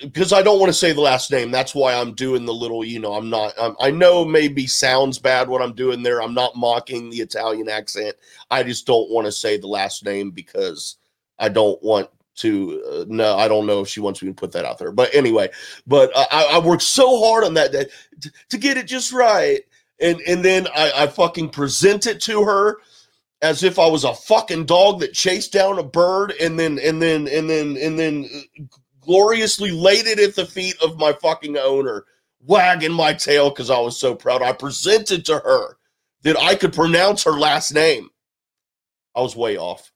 because 0.00 0.32
I 0.32 0.42
don't 0.42 0.58
want 0.58 0.70
to 0.70 0.78
say 0.78 0.92
the 0.92 1.00
last 1.00 1.30
name. 1.30 1.50
That's 1.50 1.74
why 1.74 1.94
I'm 1.94 2.14
doing 2.14 2.46
the 2.46 2.54
little, 2.54 2.84
you 2.84 2.98
know, 2.98 3.14
I'm 3.14 3.28
not. 3.28 3.52
I'm, 3.60 3.76
I 3.80 3.90
know 3.90 4.24
maybe 4.24 4.66
sounds 4.66 5.18
bad 5.18 5.48
what 5.48 5.62
I'm 5.62 5.74
doing 5.74 6.02
there. 6.02 6.22
I'm 6.22 6.34
not 6.34 6.56
mocking 6.56 7.10
the 7.10 7.18
Italian 7.18 7.68
accent. 7.68 8.16
I 8.50 8.62
just 8.62 8.86
don't 8.86 9.10
want 9.10 9.26
to 9.26 9.32
say 9.32 9.56
the 9.58 9.68
last 9.68 10.04
name 10.04 10.30
because 10.30 10.96
I 11.38 11.48
don't 11.48 11.82
want 11.82 12.08
to 12.36 12.82
uh, 12.88 13.04
no 13.08 13.36
i 13.36 13.48
don't 13.48 13.66
know 13.66 13.80
if 13.80 13.88
she 13.88 13.98
wants 13.98 14.22
me 14.22 14.28
to 14.28 14.34
put 14.34 14.52
that 14.52 14.64
out 14.64 14.78
there 14.78 14.92
but 14.92 15.12
anyway 15.12 15.50
but 15.88 16.08
i, 16.14 16.50
I 16.52 16.58
worked 16.60 16.82
so 16.82 17.18
hard 17.18 17.42
on 17.42 17.52
that, 17.54 17.72
that 17.72 17.90
to, 18.20 18.32
to 18.50 18.58
get 18.58 18.76
it 18.76 18.86
just 18.86 19.12
right 19.12 19.62
and 20.00 20.20
and 20.22 20.44
then 20.44 20.66
I, 20.68 20.92
I 20.96 21.06
fucking 21.06 21.50
present 21.50 22.06
it 22.06 22.20
to 22.22 22.44
her 22.44 22.78
as 23.42 23.62
if 23.62 23.78
i 23.78 23.86
was 23.86 24.04
a 24.04 24.14
fucking 24.14 24.64
dog 24.64 25.00
that 25.00 25.12
chased 25.12 25.52
down 25.52 25.78
a 25.78 25.82
bird 25.82 26.32
and 26.40 26.58
then 26.58 26.78
and 26.78 27.00
then 27.00 27.28
and 27.28 27.48
then 27.48 27.76
and 27.76 27.98
then 27.98 28.28
uh, 28.34 28.62
gloriously 29.00 29.70
laid 29.70 30.06
it 30.06 30.18
at 30.18 30.34
the 30.34 30.46
feet 30.46 30.76
of 30.82 30.98
my 30.98 31.12
fucking 31.12 31.56
owner 31.56 32.04
wagging 32.40 32.92
my 32.92 33.12
tail 33.12 33.50
because 33.50 33.70
i 33.70 33.78
was 33.78 33.98
so 33.98 34.14
proud 34.14 34.42
i 34.42 34.52
presented 34.52 35.24
to 35.24 35.38
her 35.38 35.76
that 36.22 36.38
i 36.38 36.54
could 36.54 36.72
pronounce 36.72 37.24
her 37.24 37.32
last 37.32 37.72
name 37.72 38.08
i 39.14 39.20
was 39.20 39.36
way 39.36 39.56
off 39.56 39.92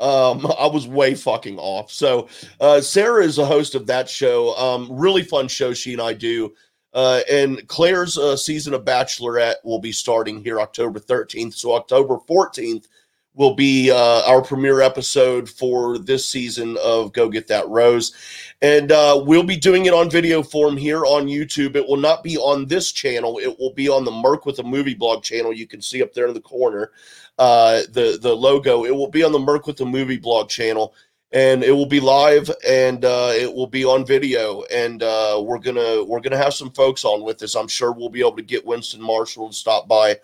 um, 0.00 0.46
I 0.58 0.66
was 0.66 0.88
way 0.88 1.14
fucking 1.14 1.58
off. 1.58 1.92
So, 1.92 2.28
uh, 2.58 2.80
Sarah 2.80 3.22
is 3.22 3.38
a 3.38 3.46
host 3.46 3.74
of 3.74 3.86
that 3.86 4.08
show. 4.08 4.56
Um, 4.56 4.88
really 4.90 5.22
fun 5.22 5.46
show 5.46 5.72
she 5.74 5.92
and 5.92 6.02
I 6.02 6.14
do. 6.14 6.54
Uh, 6.92 7.20
and 7.30 7.66
Claire's 7.68 8.18
uh, 8.18 8.36
season 8.36 8.74
of 8.74 8.84
Bachelorette 8.84 9.56
will 9.64 9.78
be 9.78 9.92
starting 9.92 10.42
here 10.42 10.60
October 10.60 10.98
13th. 10.98 11.54
So, 11.54 11.74
October 11.74 12.16
14th, 12.28 12.86
will 13.34 13.54
be 13.54 13.90
uh, 13.90 14.22
our 14.26 14.42
premiere 14.42 14.80
episode 14.80 15.48
for 15.48 15.98
this 15.98 16.28
season 16.28 16.76
of 16.82 17.12
Go 17.12 17.28
Get 17.28 17.46
That 17.48 17.66
Rose. 17.68 18.12
And 18.60 18.92
uh, 18.92 19.22
we'll 19.24 19.44
be 19.44 19.56
doing 19.56 19.86
it 19.86 19.94
on 19.94 20.10
video 20.10 20.42
form 20.42 20.76
here 20.76 21.06
on 21.06 21.26
YouTube. 21.26 21.76
It 21.76 21.86
will 21.88 21.96
not 21.96 22.22
be 22.22 22.36
on 22.36 22.66
this 22.66 22.92
channel. 22.92 23.38
It 23.38 23.58
will 23.58 23.72
be 23.72 23.88
on 23.88 24.04
the 24.04 24.10
Merc 24.10 24.46
with 24.46 24.58
a 24.58 24.64
Movie 24.64 24.94
Blog 24.94 25.22
channel. 25.22 25.52
You 25.52 25.66
can 25.66 25.80
see 25.80 26.02
up 26.02 26.12
there 26.12 26.26
in 26.26 26.34
the 26.34 26.40
corner 26.40 26.90
uh, 27.38 27.82
the 27.92 28.18
the 28.20 28.34
logo. 28.34 28.84
It 28.84 28.94
will 28.94 29.08
be 29.08 29.22
on 29.22 29.32
the 29.32 29.38
Merc 29.38 29.66
with 29.66 29.80
a 29.80 29.86
Movie 29.86 30.18
Blog 30.18 30.50
channel, 30.50 30.94
and 31.32 31.62
it 31.62 31.72
will 31.72 31.86
be 31.86 32.00
live 32.00 32.50
and 32.66 33.04
uh, 33.04 33.30
it 33.32 33.52
will 33.52 33.66
be 33.66 33.84
on 33.84 34.04
video. 34.04 34.62
And 34.64 35.02
uh, 35.02 35.40
we're 35.44 35.58
gonna 35.58 36.02
we're 36.02 36.20
gonna 36.20 36.36
have 36.36 36.54
some 36.54 36.70
folks 36.72 37.04
on 37.04 37.22
with 37.22 37.42
us. 37.42 37.54
I'm 37.54 37.68
sure 37.68 37.92
we'll 37.92 38.08
be 38.08 38.20
able 38.20 38.36
to 38.36 38.42
get 38.42 38.66
Winston 38.66 39.02
Marshall 39.02 39.48
to 39.48 39.54
stop 39.54 39.88
by. 39.88 40.18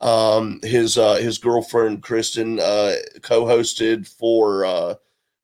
Um, 0.00 0.60
his 0.62 0.96
uh, 0.96 1.16
his 1.16 1.38
girlfriend 1.38 2.02
Kristen 2.02 2.58
uh, 2.58 2.94
co-hosted 3.22 4.08
for 4.08 4.64
uh, 4.64 4.94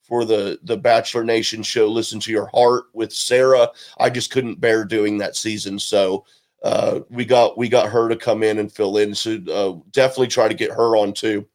for 0.03 0.25
the 0.25 0.59
the 0.63 0.77
Bachelor 0.77 1.25
Nation 1.25 1.63
show. 1.63 1.87
Listen 1.89 2.21
to 2.21 2.33
your 2.33 2.47
heart 2.47 2.85
with 2.93 3.13
Sarah. 3.13 3.69
I 3.99 4.11
just 4.11 4.31
couldn't 4.31 4.61
bear 4.61 4.85
doing 4.85 5.19
that 5.19 5.37
season, 5.37 5.79
so 5.79 6.25
uh, 6.63 7.01
we 7.11 7.25
got 7.25 7.59
we 7.59 7.69
got 7.69 7.91
her 7.91 8.09
to 8.09 8.17
come 8.17 8.43
in 8.43 8.59
and 8.59 8.73
fill 8.73 8.97
in. 8.99 9.15
So 9.15 9.39
uh, 9.51 9.83
definitely 9.93 10.29
try 10.29 10.49
to 10.49 10.55
get 10.55 10.71
her 10.71 10.97
on 10.97 11.13
too. 11.13 11.47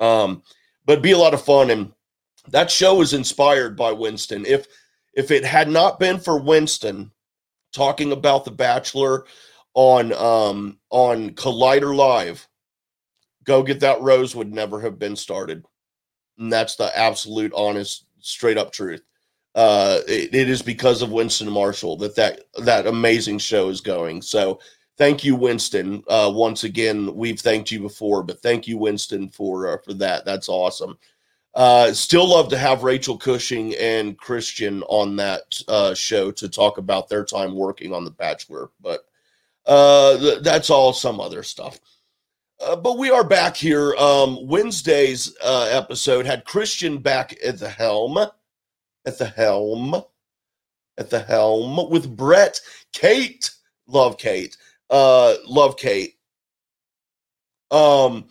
Um, 0.00 0.42
but 0.84 1.02
be 1.02 1.12
a 1.12 1.18
lot 1.18 1.34
of 1.34 1.42
fun, 1.42 1.70
and 1.70 1.92
that 2.50 2.70
show 2.70 2.96
was 2.96 3.14
inspired 3.14 3.76
by 3.76 3.92
Winston. 3.92 4.44
If 4.46 4.66
if 5.14 5.30
it 5.30 5.44
had 5.44 5.68
not 5.68 5.98
been 5.98 6.18
for 6.18 6.38
Winston 6.38 7.10
talking 7.72 8.12
about 8.12 8.44
the 8.44 8.50
Bachelor 8.50 9.24
on 9.74 10.12
um 10.12 10.78
on 10.90 11.30
Collider 11.30 11.94
Live, 11.94 12.46
go 13.44 13.62
get 13.62 13.80
that 13.80 14.00
rose 14.00 14.34
would 14.36 14.52
never 14.52 14.80
have 14.80 14.98
been 14.98 15.16
started. 15.16 15.64
And 16.38 16.52
that's 16.52 16.76
the 16.76 16.96
absolute 16.96 17.52
honest, 17.54 18.04
straight 18.20 18.58
up 18.58 18.72
truth. 18.72 19.02
Uh, 19.54 20.00
it, 20.06 20.34
it 20.34 20.48
is 20.48 20.62
because 20.62 21.02
of 21.02 21.10
Winston 21.10 21.50
Marshall 21.50 21.96
that 21.96 22.14
that 22.14 22.42
that 22.64 22.86
amazing 22.86 23.38
show 23.38 23.68
is 23.70 23.80
going. 23.80 24.22
So 24.22 24.60
thank 24.98 25.24
you, 25.24 25.34
Winston. 25.34 26.02
Uh, 26.06 26.30
once 26.32 26.64
again, 26.64 27.14
we've 27.14 27.40
thanked 27.40 27.72
you 27.72 27.80
before, 27.80 28.22
but 28.22 28.40
thank 28.40 28.68
you, 28.68 28.78
Winston, 28.78 29.28
for 29.28 29.66
uh, 29.66 29.78
for 29.84 29.94
that. 29.94 30.24
That's 30.24 30.48
awesome. 30.48 30.96
Uh, 31.58 31.92
still 31.92 32.28
love 32.28 32.48
to 32.48 32.56
have 32.56 32.84
Rachel 32.84 33.18
Cushing 33.18 33.74
and 33.80 34.16
Christian 34.16 34.84
on 34.84 35.16
that 35.16 35.42
uh, 35.66 35.92
show 35.92 36.30
to 36.30 36.48
talk 36.48 36.78
about 36.78 37.08
their 37.08 37.24
time 37.24 37.56
working 37.56 37.92
on 37.92 38.04
The 38.04 38.12
Bachelor, 38.12 38.70
but 38.80 39.00
uh, 39.66 40.16
th- 40.18 40.42
that's 40.44 40.70
all 40.70 40.92
some 40.92 41.18
other 41.20 41.42
stuff. 41.42 41.80
Uh, 42.64 42.76
but 42.76 42.96
we 42.96 43.10
are 43.10 43.24
back 43.24 43.56
here. 43.56 43.92
Um, 43.96 44.46
Wednesday's 44.46 45.36
uh, 45.42 45.68
episode 45.72 46.26
had 46.26 46.44
Christian 46.44 46.98
back 46.98 47.36
at 47.44 47.58
the 47.58 47.68
helm, 47.68 48.18
at 49.04 49.18
the 49.18 49.26
helm, 49.26 50.00
at 50.96 51.10
the 51.10 51.24
helm 51.24 51.90
with 51.90 52.16
Brett. 52.16 52.60
Kate, 52.92 53.50
love 53.88 54.16
Kate, 54.16 54.56
uh, 54.90 55.34
love 55.44 55.76
Kate. 55.76 56.18
Um, 57.72 58.26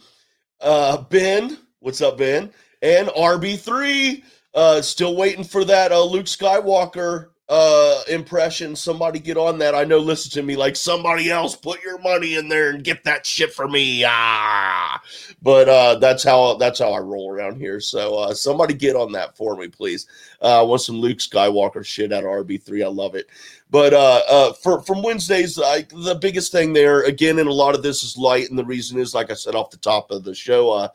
uh, 0.62 1.02
Ben, 1.02 1.58
what's 1.80 2.00
up, 2.00 2.20
Ben? 2.20 2.54
And 2.82 3.08
RB3, 3.10 4.24
uh, 4.54 4.82
still 4.82 5.16
waiting 5.16 5.44
for 5.44 5.64
that 5.66 5.92
uh, 5.92 6.04
Luke 6.04 6.26
Skywalker 6.26 7.30
uh 7.50 8.02
impression. 8.10 8.76
Somebody 8.76 9.20
get 9.20 9.38
on 9.38 9.58
that. 9.60 9.74
I 9.74 9.86
know 9.86 10.00
listen 10.00 10.32
to 10.32 10.44
me 10.44 10.58
like 10.58 10.76
somebody 10.76 11.32
else 11.32 11.56
put 11.56 11.82
your 11.82 11.98
money 12.00 12.36
in 12.36 12.50
there 12.50 12.72
and 12.72 12.84
get 12.84 13.06
that 13.06 13.26
shit 13.26 13.54
for 13.54 13.70
me. 13.70 14.04
Ah. 14.06 15.02
But 15.42 15.70
uh 15.70 15.96
that's 15.96 16.24
how 16.24 16.56
that's 16.56 16.80
how 16.80 16.92
i 16.92 17.00
roll 17.00 17.32
around 17.32 17.58
here. 17.58 17.80
So 17.80 18.16
uh 18.16 18.34
somebody 18.34 18.74
get 18.74 18.98
on 18.98 19.14
that 19.14 19.38
for 19.38 19.56
me 19.56 19.70
please. 19.70 20.08
Uh 20.42 20.60
I 20.60 20.64
want 20.64 20.82
some 20.82 20.98
luke 20.98 21.20
skywalker 21.20 21.86
shit 21.86 22.12
out 22.12 22.26
of 22.26 22.30
rb3 22.30 22.84
i 22.84 22.90
love 22.90 23.16
it. 23.16 23.28
But 23.70 23.94
uh 23.94 24.22
uh 24.28 24.54
for 24.54 24.82
from 24.82 25.02
wednesdays 25.02 25.58
like 25.58 25.88
the 25.90 26.16
biggest 26.16 26.52
thing 26.52 26.74
there 26.74 27.04
again 27.04 27.40
and 27.40 27.48
a 27.48 27.54
lot 27.54 27.76
of 27.76 27.84
this 27.84 28.04
is 28.04 28.18
light 28.18 28.50
and 28.50 28.60
the 28.60 28.66
reason 28.66 29.00
is 29.00 29.16
like 29.16 29.32
i 29.32 29.36
said 29.36 29.56
off 29.56 29.72
the 29.72 29.78
top 29.78 30.12
of 30.12 30.26
the 30.26 30.36
show 30.36 30.72
uh 30.72 30.90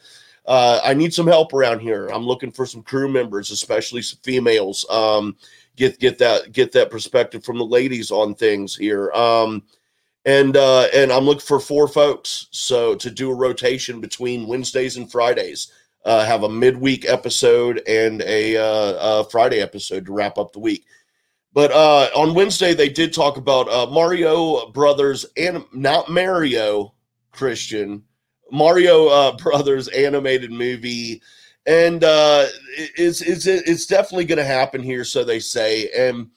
uh, 0.46 0.80
I 0.84 0.94
need 0.94 1.14
some 1.14 1.26
help 1.26 1.52
around 1.52 1.80
here. 1.80 2.08
I'm 2.08 2.26
looking 2.26 2.50
for 2.50 2.66
some 2.66 2.82
crew 2.82 3.08
members, 3.08 3.50
especially 3.50 4.02
some 4.02 4.18
females. 4.22 4.84
Um, 4.90 5.36
get 5.76 5.98
get 5.98 6.18
that 6.18 6.52
get 6.52 6.72
that 6.72 6.90
perspective 6.90 7.44
from 7.44 7.58
the 7.58 7.64
ladies 7.64 8.10
on 8.10 8.34
things 8.34 8.76
here. 8.76 9.10
Um, 9.12 9.62
and 10.24 10.56
uh, 10.56 10.88
and 10.94 11.12
I'm 11.12 11.24
looking 11.24 11.40
for 11.40 11.60
four 11.60 11.88
folks, 11.88 12.48
so 12.50 12.94
to 12.96 13.10
do 13.10 13.30
a 13.30 13.34
rotation 13.34 14.00
between 14.00 14.46
Wednesdays 14.46 14.96
and 14.96 15.10
Fridays. 15.10 15.72
Uh, 16.04 16.24
have 16.24 16.42
a 16.42 16.48
midweek 16.48 17.08
episode 17.08 17.80
and 17.86 18.22
a, 18.22 18.56
uh, 18.56 19.20
a 19.20 19.24
Friday 19.30 19.60
episode 19.60 20.04
to 20.04 20.12
wrap 20.12 20.36
up 20.36 20.52
the 20.52 20.58
week. 20.58 20.84
But 21.52 21.70
uh, 21.70 22.08
on 22.16 22.34
Wednesday, 22.34 22.74
they 22.74 22.88
did 22.88 23.12
talk 23.12 23.36
about 23.36 23.68
uh, 23.68 23.86
Mario 23.86 24.66
Brothers 24.70 25.26
and 25.36 25.64
not 25.72 26.08
Mario 26.08 26.94
Christian, 27.30 28.02
Mario 28.52 29.08
uh, 29.08 29.36
Brothers 29.36 29.88
animated 29.88 30.52
movie, 30.52 31.20
and 31.66 32.04
uh, 32.04 32.46
it's 32.76 33.20
it's 33.22 33.46
it's 33.46 33.86
definitely 33.86 34.26
going 34.26 34.38
to 34.38 34.44
happen 34.44 34.82
here, 34.82 35.04
so 35.04 35.24
they 35.24 35.40
say. 35.40 35.90
And 35.96 36.30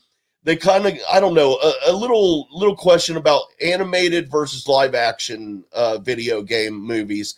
they 0.43 0.56
kind 0.56 0.86
of 0.86 0.93
I 1.12 1.19
don't 1.19 1.34
know 1.34 1.56
a, 1.56 1.91
a, 1.91 1.93
little 1.93 2.47
little 2.51 2.75
question 2.75 3.17
about 3.17 3.43
animated 3.62 4.32
versus 4.32 4.67
live 4.67 4.95
action 4.95 5.65
uh, 5.73 5.97
video 5.97 6.41
game 6.41 6.75
movies. 6.75 7.36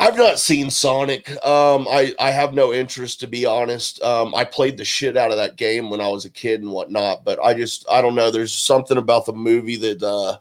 I've 0.00 0.16
not 0.16 0.38
seen 0.38 0.70
Sonic. 0.70 1.28
Um, 1.44 1.88
I 1.90 2.14
I 2.20 2.30
have 2.30 2.54
no 2.54 2.72
interest 2.72 3.18
to 3.20 3.26
be 3.26 3.44
honest. 3.44 4.00
Um, 4.00 4.32
I 4.32 4.44
played 4.44 4.78
the 4.78 4.84
shit 4.84 5.16
out 5.16 5.32
of 5.32 5.38
that 5.38 5.56
game 5.56 5.90
when 5.90 6.00
I 6.00 6.08
was 6.08 6.24
a 6.24 6.30
kid 6.30 6.62
and 6.62 6.70
whatnot, 6.70 7.24
but 7.24 7.40
I 7.42 7.52
just 7.52 7.84
I 7.90 8.00
don't 8.00 8.14
know. 8.14 8.30
There's 8.30 8.54
something 8.54 8.96
about 8.96 9.26
the 9.26 9.32
movie 9.32 9.76
that 9.76 10.00
uh, 10.00 10.38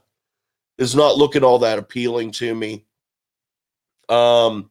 is 0.77 0.95
not 0.95 1.17
looking 1.17 1.43
all 1.43 1.57
that 1.59 1.79
appealing 1.79 2.31
to 2.33 2.53
me. 2.53 2.85
Um, 4.09 4.69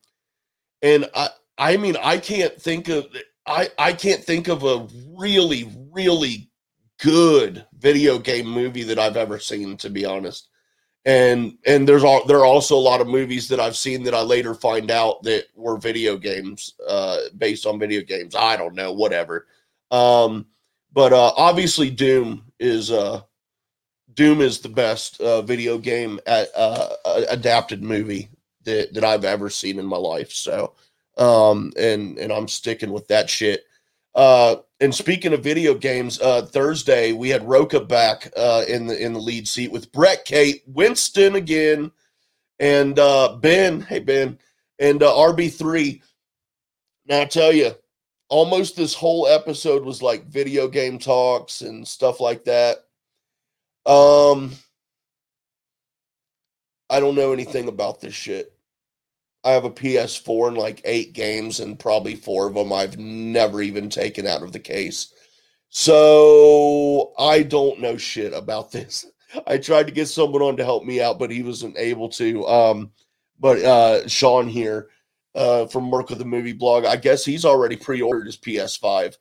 and 0.83 1.09
I, 1.15 1.29
I 1.59 1.77
mean, 1.77 1.97
I 2.03 2.19
can't 2.19 2.61
think 2.61 2.89
of, 2.89 3.07
I, 3.47 3.71
I 3.79 3.93
can't 3.93 4.23
think 4.23 4.49
of 4.49 4.65
a 4.65 4.87
really, 5.17 5.71
really 5.93 6.51
good 7.03 7.67
video 7.79 8.19
game 8.19 8.49
movie 8.49 8.83
that 8.85 8.99
I've 8.99 9.17
ever 9.17 9.39
seen, 9.39 9.77
to 9.79 9.91
be 9.91 10.05
honest. 10.05 10.49
And 11.05 11.57
and 11.65 11.89
there's 11.89 12.03
all 12.03 12.25
there 12.27 12.39
are 12.39 12.47
also 12.47 12.75
a 12.75 12.79
lot 12.79 13.01
of 13.01 13.07
movies 13.07 13.47
that 13.49 13.61
I've 13.61 13.77
seen 13.77 14.03
that 14.03 14.15
I 14.15 14.23
later 14.23 14.55
find 14.55 14.91
out 14.91 15.23
that 15.23 15.45
were 15.55 15.77
video 15.77 16.17
games, 16.17 16.75
uh, 16.89 17.19
based 17.39 17.65
on 17.65 17.79
video 17.79 18.03
games. 18.03 18.35
I 18.35 18.57
don't 18.57 18.75
know, 18.75 18.93
whatever. 18.93 19.47
Um, 19.93 20.47
but 20.93 21.13
uh, 21.13 21.33
obviously, 21.37 21.91
Doom 21.91 22.51
is 22.59 22.91
uh, 22.91 23.21
Doom 24.15 24.41
is 24.41 24.59
the 24.59 24.69
best 24.69 25.21
uh, 25.21 25.43
video 25.43 25.79
game 25.79 26.19
at, 26.27 26.49
uh, 26.57 26.89
adapted 27.29 27.85
movie 27.85 28.29
that, 28.67 28.95
that 28.95 29.05
I've 29.05 29.25
ever 29.25 29.51
seen 29.51 29.79
in 29.79 29.87
my 29.87 29.97
life. 29.97 30.31
So, 30.31 30.75
um, 31.17 31.73
and 31.79 32.19
and 32.19 32.33
I'm 32.33 32.49
sticking 32.49 32.93
with 32.93 33.09
that 33.09 33.31
shit. 33.31 33.65
Uh, 34.15 34.57
and 34.81 34.95
speaking 34.95 35.33
of 35.33 35.43
video 35.43 35.75
games, 35.75 36.21
uh, 36.21 36.43
Thursday 36.43 37.13
we 37.13 37.29
had 37.29 37.49
Rocha 37.49 37.81
back 37.81 38.31
uh, 38.37 38.65
in 38.69 38.87
the 38.87 39.03
in 39.03 39.13
the 39.13 39.19
lead 39.21 39.49
seat 39.49 39.73
with 39.73 39.93
Brett, 39.93 40.25
Kate, 40.25 40.63
Winston 40.67 41.35
again, 41.37 41.91
and 42.59 42.99
uh, 42.99 43.37
Ben. 43.37 43.81
Hey 43.81 44.01
Ben, 44.01 44.39
and 44.79 45.03
uh, 45.03 45.13
RB 45.13 45.53
three. 45.53 46.03
Now 47.07 47.23
I 47.23 47.25
tell 47.25 47.53
you, 47.53 47.73
almost 48.29 48.77
this 48.77 48.95
whole 48.95 49.27
episode 49.27 49.85
was 49.85 50.03
like 50.03 50.27
video 50.27 50.69
game 50.69 50.99
talks 50.99 51.61
and 51.63 51.87
stuff 51.87 52.21
like 52.21 52.45
that. 52.45 52.79
Um, 53.85 54.53
I 56.91 57.01
don't 57.01 57.15
know 57.15 57.33
anything 57.33 57.69
about 57.69 58.01
this 58.01 58.15
shit. 58.15 58.56
I 59.47 59.53
have 59.53 59.65
a 59.65 59.71
PS4 59.71 60.49
and 60.49 60.59
like 60.59 60.81
eight 60.85 61.13
games, 61.13 61.61
and 61.61 61.79
probably 61.79 62.17
four 62.17 62.49
of 62.49 62.55
them 62.55 62.73
I've 62.73 62.99
never 62.99 63.63
even 63.63 63.89
taken 63.89 64.27
out 64.27 64.43
of 64.43 64.53
the 64.53 64.59
case. 64.59 65.13
So 65.69 67.13
I 67.17 67.45
don't 67.45 67.81
know 67.81 67.97
shit 67.97 68.33
about 68.33 68.73
this. 68.73 69.07
I 69.47 69.59
tried 69.59 69.87
to 69.87 69.93
get 69.93 70.09
someone 70.09 70.43
on 70.43 70.57
to 70.57 70.65
help 70.65 70.85
me 70.85 71.01
out, 71.01 71.21
but 71.21 71.31
he 71.31 71.43
wasn't 71.43 71.79
able 71.79 72.09
to. 72.11 72.45
Um, 72.47 72.91
but 73.39 73.59
uh, 73.61 74.09
Sean 74.09 74.49
here 74.49 74.89
uh, 75.37 75.67
from 75.67 75.85
Merc 75.85 76.11
of 76.11 76.19
the 76.19 76.25
Movie 76.25 76.53
Blog, 76.53 76.85
I 76.85 76.97
guess 76.97 77.25
he's 77.25 77.45
already 77.45 77.77
pre-ordered 77.77 78.27
his 78.27 78.39
PS5. 78.39 79.17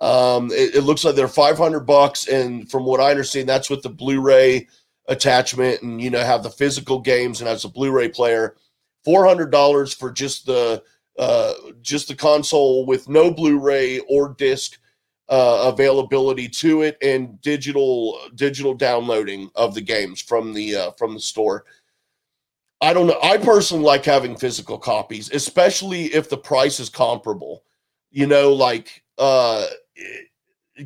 Um, 0.00 0.50
it, 0.50 0.74
it 0.74 0.82
looks 0.82 1.04
like 1.04 1.14
they're 1.14 1.28
500 1.28 1.80
bucks, 1.80 2.28
and 2.28 2.70
from 2.70 2.84
what 2.84 3.00
I 3.00 3.10
understand, 3.10 3.48
that's 3.48 3.70
with 3.70 3.82
the 3.82 3.88
Blu-ray 3.88 4.68
attachment, 5.08 5.80
and 5.80 6.02
you 6.02 6.10
know 6.10 6.20
have 6.22 6.42
the 6.42 6.50
physical 6.50 7.00
games 7.00 7.40
and 7.40 7.48
has 7.48 7.64
a 7.64 7.68
Blu-ray 7.68 8.08
player 8.08 8.56
four 9.04 9.26
hundred 9.26 9.50
dollars 9.50 9.92
for 9.94 10.10
just 10.10 10.46
the 10.46 10.82
uh, 11.18 11.52
just 11.82 12.08
the 12.08 12.14
console 12.14 12.86
with 12.86 13.08
no 13.08 13.30
Blu-ray 13.30 13.98
or 14.08 14.34
disc 14.38 14.78
uh, 15.28 15.70
availability 15.72 16.48
to 16.48 16.82
it, 16.82 16.96
and 17.02 17.40
digital 17.40 18.18
digital 18.34 18.74
downloading 18.74 19.50
of 19.54 19.74
the 19.74 19.80
games 19.80 20.20
from 20.20 20.52
the 20.52 20.76
uh, 20.76 20.90
from 20.92 21.14
the 21.14 21.20
store. 21.20 21.64
I 22.80 22.94
don't 22.94 23.06
know. 23.06 23.18
I 23.22 23.36
personally 23.36 23.84
like 23.84 24.04
having 24.04 24.36
physical 24.36 24.78
copies, 24.78 25.30
especially 25.32 26.06
if 26.06 26.30
the 26.30 26.38
price 26.38 26.80
is 26.80 26.88
comparable. 26.88 27.64
You 28.10 28.26
know, 28.26 28.52
like 28.52 29.04
uh 29.18 29.66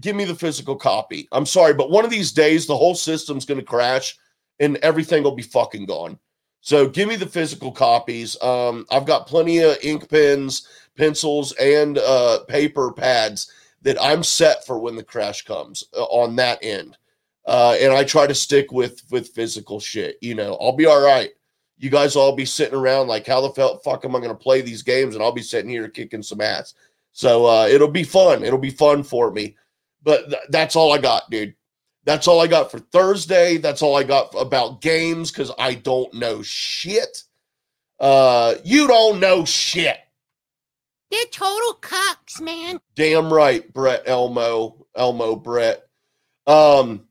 give 0.00 0.16
me 0.16 0.24
the 0.24 0.34
physical 0.34 0.74
copy. 0.74 1.28
I'm 1.30 1.46
sorry, 1.46 1.72
but 1.72 1.90
one 1.90 2.04
of 2.04 2.10
these 2.10 2.32
days 2.32 2.66
the 2.66 2.76
whole 2.76 2.96
system's 2.96 3.44
going 3.44 3.60
to 3.60 3.66
crash 3.66 4.16
and 4.58 4.76
everything 4.78 5.22
will 5.22 5.36
be 5.36 5.42
fucking 5.42 5.86
gone. 5.86 6.18
So 6.64 6.88
give 6.88 7.08
me 7.08 7.16
the 7.16 7.26
physical 7.26 7.70
copies. 7.70 8.40
Um 8.42 8.86
I've 8.90 9.06
got 9.06 9.26
plenty 9.26 9.58
of 9.58 9.76
ink 9.82 10.08
pens, 10.08 10.66
pencils 10.96 11.52
and 11.52 11.98
uh 11.98 12.40
paper 12.48 12.92
pads 12.92 13.52
that 13.82 14.02
I'm 14.02 14.22
set 14.24 14.66
for 14.66 14.78
when 14.78 14.96
the 14.96 15.04
crash 15.04 15.44
comes 15.44 15.84
uh, 15.96 16.04
on 16.04 16.36
that 16.36 16.58
end. 16.62 16.96
Uh 17.46 17.76
and 17.78 17.92
I 17.92 18.02
try 18.02 18.26
to 18.26 18.34
stick 18.34 18.72
with 18.72 19.02
with 19.10 19.28
physical 19.28 19.78
shit, 19.78 20.16
you 20.20 20.34
know. 20.34 20.56
I'll 20.60 20.72
be 20.72 20.86
all 20.86 21.04
right 21.04 21.30
you 21.78 21.90
guys 21.90 22.16
all 22.16 22.34
be 22.34 22.44
sitting 22.44 22.78
around 22.78 23.08
like, 23.08 23.26
how 23.26 23.40
the 23.40 23.78
fuck 23.84 24.04
am 24.04 24.16
I 24.16 24.18
going 24.18 24.30
to 24.30 24.34
play 24.34 24.60
these 24.60 24.82
games? 24.82 25.14
And 25.14 25.22
I'll 25.22 25.32
be 25.32 25.42
sitting 25.42 25.70
here 25.70 25.88
kicking 25.88 26.22
some 26.22 26.40
ass. 26.40 26.74
So 27.12 27.46
uh, 27.46 27.66
it'll 27.70 27.88
be 27.88 28.04
fun. 28.04 28.42
It'll 28.44 28.58
be 28.58 28.70
fun 28.70 29.02
for 29.02 29.30
me. 29.30 29.56
But 30.02 30.28
th- 30.30 30.42
that's 30.50 30.76
all 30.76 30.92
I 30.92 30.98
got, 30.98 31.28
dude. 31.30 31.54
That's 32.04 32.28
all 32.28 32.40
I 32.40 32.46
got 32.46 32.70
for 32.70 32.78
Thursday. 32.78 33.56
That's 33.56 33.82
all 33.82 33.96
I 33.96 34.04
got 34.04 34.34
about 34.38 34.80
games 34.80 35.30
because 35.30 35.50
I 35.58 35.74
don't 35.74 36.12
know 36.14 36.42
shit. 36.42 37.22
Uh, 37.98 38.56
you 38.64 38.86
don't 38.86 39.20
know 39.20 39.44
shit. 39.44 39.98
They're 41.10 41.24
total 41.26 41.74
cocks, 41.74 42.40
man. 42.40 42.80
Damn 42.94 43.32
right, 43.32 43.72
Brett 43.72 44.02
Elmo, 44.06 44.86
Elmo 44.96 45.36
Brett. 45.36 45.84
Um, 46.46 47.04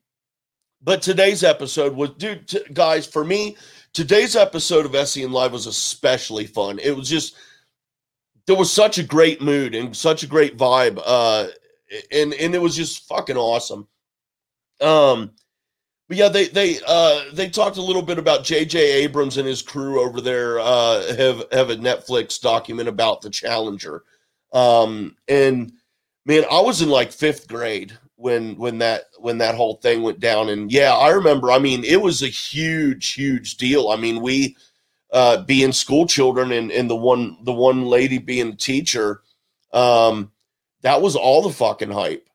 but 0.82 1.02
today's 1.02 1.42
episode 1.42 1.96
was, 1.96 2.10
dude, 2.10 2.46
t- 2.46 2.60
guys, 2.72 3.06
for 3.06 3.24
me, 3.24 3.56
today's 3.94 4.36
episode 4.36 4.84
of 4.84 5.08
SEN 5.08 5.32
Live 5.32 5.52
was 5.52 5.66
especially 5.66 6.46
fun. 6.46 6.78
It 6.78 6.94
was 6.94 7.08
just 7.08 7.36
there 8.46 8.56
was 8.56 8.70
such 8.70 8.98
a 8.98 9.02
great 9.02 9.40
mood 9.40 9.74
and 9.74 9.96
such 9.96 10.22
a 10.22 10.26
great 10.26 10.58
vibe. 10.58 11.00
Uh 11.04 11.46
and 12.10 12.34
and 12.34 12.54
it 12.54 12.60
was 12.60 12.76
just 12.76 13.08
fucking 13.08 13.36
awesome. 13.36 13.88
Um 14.80 15.30
but 16.08 16.18
yeah, 16.18 16.28
they 16.28 16.48
they 16.48 16.78
uh 16.86 17.22
they 17.32 17.48
talked 17.48 17.78
a 17.78 17.82
little 17.82 18.02
bit 18.02 18.18
about 18.18 18.44
JJ 18.44 18.74
Abrams 18.76 19.38
and 19.38 19.48
his 19.48 19.62
crew 19.62 20.00
over 20.00 20.20
there 20.20 20.58
uh 20.60 21.14
have 21.16 21.44
have 21.50 21.70
a 21.70 21.76
Netflix 21.76 22.40
document 22.40 22.88
about 22.88 23.22
the 23.22 23.30
Challenger. 23.30 24.02
Um 24.52 25.16
and 25.28 25.72
man, 26.26 26.44
I 26.50 26.60
was 26.60 26.82
in 26.82 26.90
like 26.90 27.10
5th 27.10 27.48
grade 27.48 27.98
when 28.16 28.56
when 28.56 28.78
that 28.78 29.04
when 29.18 29.38
that 29.38 29.54
whole 29.54 29.76
thing 29.76 30.02
went 30.02 30.20
down. 30.20 30.50
And 30.50 30.70
yeah 30.70 30.92
i 30.94 31.08
remember 31.10 31.50
i 31.50 31.58
mean 31.58 31.84
it 31.84 32.00
was 32.00 32.22
a 32.22 32.28
huge 32.28 33.14
huge 33.14 33.56
deal. 33.56 33.88
I 33.88 33.96
mean 33.96 34.20
we 34.20 34.56
uh 35.12 35.42
being 35.44 35.72
school 35.72 36.06
children 36.06 36.52
and 36.52 36.70
and 36.70 36.90
the 36.90 36.96
one 36.96 37.38
the 37.44 37.52
one 37.52 37.86
lady 37.86 38.18
being 38.18 38.50
a 38.50 38.56
teacher 38.56 39.22
um 39.72 40.30
that 40.82 41.00
was 41.00 41.16
all 41.16 41.40
the 41.42 41.50
fucking 41.50 41.90
hype. 41.90 42.28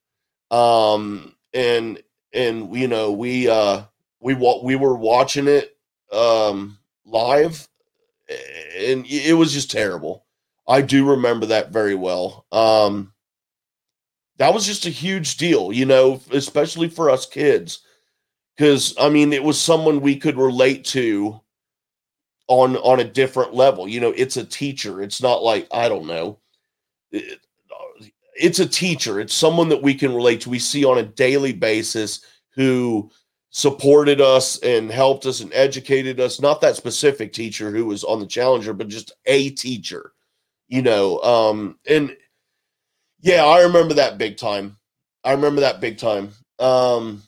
Um 0.52 1.36
and 1.54 2.02
and 2.34 2.76
you 2.76 2.88
know 2.88 3.12
we 3.12 3.48
uh 3.50 3.82
we 4.20 4.34
we 4.34 4.76
were 4.76 4.96
watching 4.96 5.48
it 5.48 5.78
um 6.12 6.78
live 7.06 7.68
and 8.78 9.06
it 9.08 9.36
was 9.38 9.54
just 9.54 9.72
terrible 9.72 10.26
i 10.68 10.82
do 10.82 11.10
remember 11.10 11.48
that 11.48 11.72
very 11.72 11.96
well 11.96 12.46
um 12.52 13.14
that 14.38 14.54
was 14.54 14.66
just 14.66 14.86
a 14.86 14.90
huge 14.90 15.38
deal, 15.38 15.72
you 15.72 15.86
know, 15.86 16.22
especially 16.32 16.90
for 16.90 17.10
us 17.10 17.26
kids. 17.26 17.82
Because 18.56 18.96
I 19.00 19.10
mean, 19.10 19.34
it 19.34 19.44
was 19.44 19.60
someone 19.60 20.02
we 20.02 20.18
could 20.18 20.38
relate 20.38 20.86
to 20.86 21.42
on 22.48 22.78
on 22.78 23.00
a 23.00 23.04
different 23.04 23.54
level. 23.54 23.88
You 23.88 24.00
know, 24.00 24.12
it's 24.16 24.38
a 24.38 24.46
teacher. 24.46 25.02
It's 25.02 25.22
not 25.22 25.44
like 25.44 25.68
I 25.72 25.90
don't 25.90 26.08
know. 26.08 26.40
It, 28.40 28.46
it's 28.46 28.60
a 28.60 28.68
teacher. 28.68 29.20
It's 29.20 29.34
someone 29.34 29.70
that 29.70 29.82
we 29.82 29.94
can 29.94 30.14
relate 30.14 30.42
to. 30.42 30.50
We 30.50 30.60
see 30.60 30.86
on 30.86 30.98
a 30.98 31.04
daily 31.04 31.54
basis 31.54 32.26
who 32.52 33.12
supported 33.52 34.22
us 34.22 34.60
and 34.60 34.92
helped 34.92 35.26
us 35.26 35.42
and 35.42 35.54
educated 35.54 36.20
us. 36.20 36.40
Not 36.40 36.62
that 36.62 36.76
specific 36.76 37.34
teacher 37.34 37.72
who 37.72 37.86
was 37.86 38.04
on 38.04 38.20
the 38.20 38.28
Challenger, 38.28 38.74
but 38.74 38.88
just 38.88 39.12
a 39.26 39.50
teacher. 39.52 40.14
You 40.68 40.84
know, 40.84 41.20
um, 41.22 41.80
and 41.88 42.16
yeah, 43.22 43.44
I 43.44 43.62
remember 43.64 43.96
that 43.96 44.18
big 44.18 44.38
time. 44.38 44.78
I 45.24 45.32
remember 45.32 45.62
that 45.62 45.82
big 45.82 45.98
time. 45.98 46.32
Um, 46.60 47.24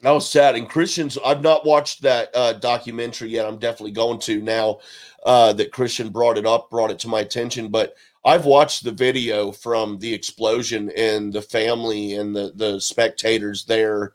that 0.00 0.10
was 0.10 0.28
sad. 0.28 0.56
And 0.56 0.68
Christians, 0.68 1.16
I've 1.24 1.42
not 1.42 1.64
watched 1.64 2.02
that 2.02 2.30
uh, 2.34 2.54
documentary 2.54 3.30
yet. 3.30 3.46
I'm 3.46 3.58
definitely 3.58 3.92
going 3.92 4.18
to 4.20 4.42
now 4.42 4.80
uh, 5.24 5.52
that 5.54 5.72
Christian 5.72 6.10
brought 6.10 6.38
it 6.38 6.46
up, 6.46 6.70
brought 6.70 6.90
it 6.90 6.98
to 7.00 7.08
my 7.08 7.20
attention. 7.20 7.68
But 7.68 7.94
I've 8.26 8.44
watched 8.46 8.84
the 8.84 8.92
video 8.92 9.52
from 9.52 9.98
the 10.00 10.12
explosion 10.12 10.90
and 10.96 11.32
the 11.32 11.42
family 11.42 12.14
and 12.16 12.36
the 12.36 12.52
the 12.56 12.80
spectators 12.80 13.64
there 13.66 14.14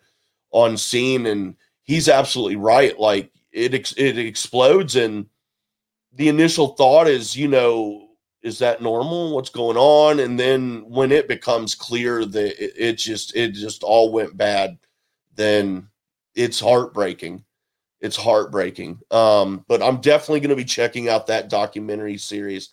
on 0.51 0.77
scene, 0.77 1.27
and 1.27 1.55
he's 1.83 2.09
absolutely 2.09 2.57
right. 2.57 2.99
Like 2.99 3.31
it 3.53 3.73
it 3.97 4.17
explodes, 4.19 4.95
and 4.97 5.27
the 6.13 6.29
initial 6.29 6.69
thought 6.69 7.07
is, 7.07 7.35
you 7.35 7.47
know, 7.47 8.09
is 8.43 8.59
that 8.59 8.81
normal? 8.81 9.33
What's 9.35 9.49
going 9.49 9.77
on? 9.77 10.19
And 10.19 10.39
then 10.39 10.83
when 10.89 11.11
it 11.11 11.27
becomes 11.27 11.75
clear 11.75 12.25
that 12.25 12.63
it, 12.63 12.73
it, 12.77 12.93
just 12.97 13.35
it 13.35 13.53
just 13.53 13.83
all 13.83 14.11
went 14.11 14.37
bad 14.37 14.77
then 15.35 15.87
it's 16.35 16.59
heartbreaking. 16.59 17.43
It's 18.01 18.17
heartbreaking. 18.17 18.99
Um 19.11 19.65
but 19.67 19.81
i'm 19.81 20.01
definitely 20.01 20.41
going 20.41 20.49
to 20.49 20.55
be 20.55 20.65
checking 20.65 21.09
out 21.09 21.27
that 21.27 21.49
documentary 21.49 22.17
series 22.17 22.69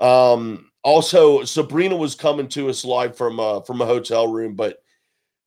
um 0.00 0.70
also 0.82 1.42
sabrina 1.44 1.96
was 1.96 2.14
coming 2.14 2.48
to 2.48 2.68
us 2.68 2.84
live 2.84 3.16
from 3.16 3.40
uh 3.40 3.60
from 3.60 3.80
a 3.80 3.86
hotel 3.86 4.30
room 4.30 4.54
but 4.54 4.82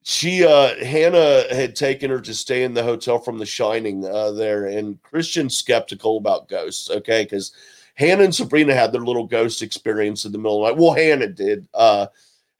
she 0.03 0.45
uh 0.45 0.73
hannah 0.83 1.43
had 1.53 1.75
taken 1.75 2.09
her 2.09 2.19
to 2.19 2.33
stay 2.33 2.63
in 2.63 2.73
the 2.73 2.83
hotel 2.83 3.19
from 3.19 3.37
the 3.37 3.45
shining 3.45 4.03
uh 4.05 4.31
there 4.31 4.65
and 4.65 5.01
christian's 5.03 5.55
skeptical 5.55 6.17
about 6.17 6.49
ghosts 6.49 6.89
okay 6.89 7.23
because 7.23 7.53
Hannah 7.99 8.23
and 8.23 8.33
Sabrina 8.33 8.73
had 8.73 8.93
their 8.93 9.01
little 9.01 9.27
ghost 9.27 9.61
experience 9.61 10.23
in 10.23 10.31
the 10.31 10.37
middle 10.37 10.63
of 10.63 10.69
the 10.69 10.73
night. 10.73 10.81
Well, 10.81 10.93
Hannah 10.93 11.27
did, 11.27 11.67
uh, 11.73 12.07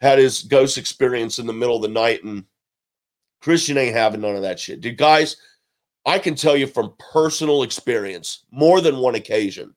had 0.01 0.19
his 0.19 0.43
ghost 0.43 0.77
experience 0.77 1.39
in 1.39 1.47
the 1.47 1.53
middle 1.53 1.77
of 1.77 1.81
the 1.81 1.87
night, 1.87 2.25
and 2.25 2.43
Christian 3.41 3.77
ain't 3.77 3.95
having 3.95 4.19
none 4.19 4.35
of 4.35 4.41
that 4.41 4.59
shit. 4.59 4.81
Dude, 4.81 4.97
guys, 4.97 5.37
I 6.05 6.19
can 6.19 6.35
tell 6.35 6.57
you 6.57 6.67
from 6.67 6.93
personal 7.13 7.63
experience, 7.63 8.43
more 8.51 8.81
than 8.81 8.97
one 8.97 9.15
occasion, 9.15 9.73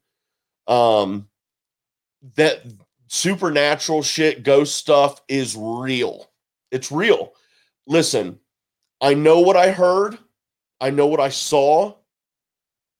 um, 0.66 1.28
that 2.36 2.62
supernatural 3.08 4.02
shit, 4.02 4.42
ghost 4.42 4.76
stuff 4.76 5.20
is 5.28 5.56
real. 5.56 6.30
It's 6.70 6.90
real. 6.90 7.32
Listen, 7.86 8.38
I 9.00 9.14
know 9.14 9.40
what 9.40 9.56
I 9.56 9.70
heard, 9.70 10.18
I 10.80 10.90
know 10.90 11.06
what 11.06 11.20
I 11.20 11.28
saw. 11.28 11.94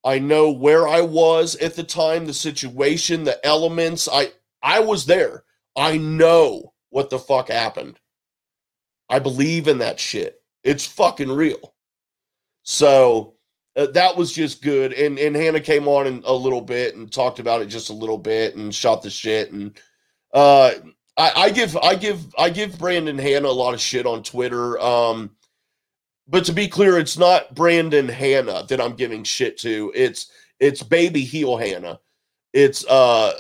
I 0.04 0.18
know 0.18 0.50
where 0.50 0.88
I 0.88 1.00
was 1.00 1.54
at 1.56 1.76
the 1.76 1.85
time, 1.85 2.26
the 2.26 2.35
situation, 2.35 3.24
the 3.24 3.44
elements. 3.46 4.08
I 4.12 4.32
I 4.62 4.80
was 4.80 5.06
there. 5.06 5.44
I 5.76 5.96
know 5.96 6.72
what 6.90 7.08
the 7.11 7.18
fuck 7.18 7.48
happened. 7.48 7.98
I 9.08 9.18
believe 9.18 9.68
in 9.68 9.78
that 9.78 10.00
shit. 10.00 10.42
It's 10.64 10.87
fucking 10.87 11.30
real. 11.30 11.74
So 12.62 13.35
uh, 13.76 13.87
that 13.87 14.16
was 14.16 14.32
just 14.32 14.62
good. 14.62 14.92
And 14.92 15.18
and 15.18 15.35
Hannah 15.35 15.61
came 15.61 15.88
on 15.88 16.06
in 16.06 16.22
a 16.24 16.32
little 16.32 16.61
bit 16.61 16.96
and 16.96 17.11
talked 17.11 17.38
about 17.38 17.62
it 17.62 17.66
just 17.66 17.90
a 17.90 17.94
little 17.94 18.18
bit 18.18 18.56
and 18.56 18.74
shot 18.74 19.02
the 19.02 19.11
shit. 19.11 19.52
And 19.52 19.78
uh, 20.32 20.72
I, 21.16 21.32
I 21.37 21.50
give 21.50 21.76
I 21.78 21.94
give 21.94 22.35
I 22.38 22.50
give 22.50 22.78
Brandon 22.78 23.18
Hannah 23.18 23.48
a 23.48 23.50
lot 23.50 23.74
of 23.74 23.80
shit 23.80 24.06
on 24.06 24.22
Twitter. 24.22 24.78
Um, 24.78 25.30
but 26.28 26.44
to 26.46 26.52
be 26.52 26.68
clear, 26.68 26.98
it's 26.98 27.18
not 27.18 27.54
Brandon 27.54 28.08
Hannah 28.08 28.64
that 28.68 28.80
I'm 28.80 28.94
giving 28.94 29.24
shit 29.24 29.58
to. 29.58 29.92
It's 29.94 30.30
it's 30.61 30.82
baby 30.82 31.22
heel 31.22 31.56
Hannah. 31.56 32.00
It's 32.52 32.87
uh 32.87 33.32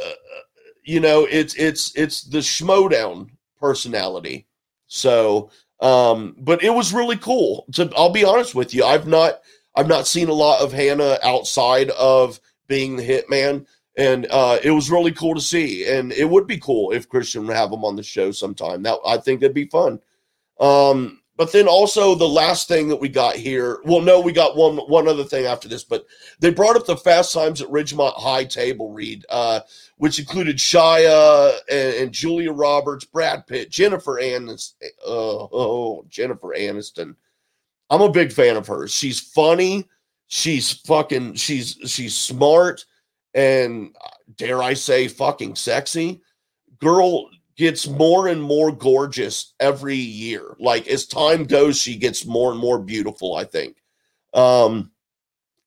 you 0.84 1.00
know, 1.00 1.26
it's 1.30 1.54
it's 1.54 1.94
it's 1.94 2.22
the 2.22 2.38
Schmoedown 2.38 3.30
personality. 3.60 4.46
So 4.86 5.50
um, 5.82 6.36
but 6.38 6.62
it 6.62 6.70
was 6.70 6.92
really 6.92 7.16
cool. 7.16 7.66
To 7.72 7.90
I'll 7.96 8.10
be 8.10 8.24
honest 8.24 8.54
with 8.54 8.72
you, 8.72 8.84
I've 8.84 9.08
not 9.08 9.40
I've 9.74 9.88
not 9.88 10.06
seen 10.06 10.28
a 10.28 10.34
lot 10.34 10.60
of 10.60 10.72
Hannah 10.72 11.18
outside 11.22 11.90
of 11.90 12.40
being 12.68 12.96
the 12.96 13.06
hitman. 13.06 13.66
And 13.96 14.26
uh, 14.30 14.58
it 14.64 14.70
was 14.70 14.90
really 14.90 15.12
cool 15.12 15.34
to 15.34 15.40
see. 15.40 15.86
And 15.86 16.12
it 16.12 16.28
would 16.28 16.46
be 16.46 16.58
cool 16.58 16.92
if 16.92 17.08
Christian 17.08 17.46
would 17.46 17.56
have 17.56 17.72
him 17.72 17.84
on 17.84 17.96
the 17.96 18.02
show 18.02 18.30
sometime. 18.30 18.82
That 18.82 18.98
I 19.04 19.18
think 19.18 19.40
that'd 19.40 19.54
be 19.54 19.66
fun. 19.66 20.00
Um, 20.60 21.22
but 21.36 21.50
then 21.52 21.66
also 21.66 22.14
the 22.14 22.28
last 22.28 22.68
thing 22.68 22.88
that 22.88 23.00
we 23.00 23.08
got 23.08 23.36
here, 23.36 23.80
well, 23.84 24.00
no, 24.00 24.20
we 24.20 24.32
got 24.32 24.56
one 24.56 24.76
one 24.76 25.08
other 25.08 25.24
thing 25.24 25.46
after 25.46 25.66
this, 25.66 25.82
but 25.82 26.06
they 26.38 26.50
brought 26.50 26.76
up 26.76 26.86
the 26.86 26.96
Fast 26.96 27.32
Times 27.32 27.60
at 27.60 27.68
Ridgemont 27.68 28.14
High 28.14 28.44
table 28.44 28.92
read, 28.92 29.24
uh, 29.30 29.60
which 29.96 30.18
included 30.18 30.58
Shia 30.58 31.58
and, 31.70 31.94
and, 31.94 32.12
Julia 32.12 32.52
Roberts, 32.52 33.06
Brad 33.06 33.46
Pitt, 33.46 33.70
Jennifer 33.70 34.20
Aniston. 34.20 34.74
Uh, 35.04 35.48
oh, 35.52 36.04
Jennifer 36.08 36.54
Aniston. 36.56 37.16
I'm 37.92 38.00
a 38.00 38.10
big 38.10 38.32
fan 38.32 38.56
of 38.56 38.66
hers. 38.66 38.92
She's 38.92 39.20
funny. 39.20 39.86
she's 40.28 40.72
fucking 40.72 41.34
she's 41.34 41.76
she's 41.84 42.16
smart 42.16 42.86
and 43.34 43.94
uh, 44.02 44.08
dare 44.36 44.62
I 44.62 44.72
say 44.74 45.06
fucking 45.08 45.56
sexy. 45.56 46.22
Girl 46.80 47.28
gets 47.56 47.86
more 47.86 48.28
and 48.28 48.42
more 48.42 48.72
gorgeous 48.72 49.52
every 49.60 49.94
year. 49.96 50.56
Like 50.58 50.88
as 50.88 51.06
time 51.06 51.44
goes, 51.44 51.78
she 51.78 51.96
gets 51.96 52.24
more 52.24 52.50
and 52.50 52.58
more 52.58 52.78
beautiful, 52.78 53.36
I 53.36 53.44
think. 53.44 53.76
Um 54.32 54.90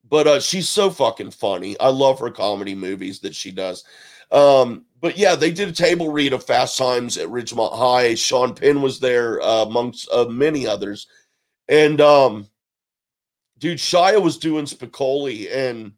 but 0.09 0.25
uh 0.27 0.39
she's 0.39 0.67
so 0.67 0.89
fucking 0.89 1.31
funny. 1.31 1.79
I 1.79 1.89
love 1.89 2.19
her 2.19 2.31
comedy 2.31 2.73
movies 2.73 3.19
that 3.19 3.35
she 3.35 3.51
does. 3.51 3.83
Um 4.31 4.85
but 4.99 5.15
yeah, 5.15 5.35
they 5.35 5.51
did 5.51 5.69
a 5.69 5.73
table 5.73 6.11
read 6.11 6.33
of 6.33 6.43
Fast 6.43 6.75
Times 6.79 7.17
at 7.19 7.29
Ridgemont 7.29 7.77
High. 7.77 8.15
Sean 8.15 8.55
Penn 8.55 8.81
was 8.81 8.99
there 8.99 9.39
uh, 9.43 9.63
amongst 9.65 10.09
uh, 10.11 10.25
many 10.25 10.65
others. 10.65 11.05
And 11.67 12.01
um 12.01 12.47
dude, 13.57 13.77
Shia 13.77 14.21
was 14.21 14.37
doing 14.37 14.65
Spicoli 14.65 15.53
and 15.53 15.93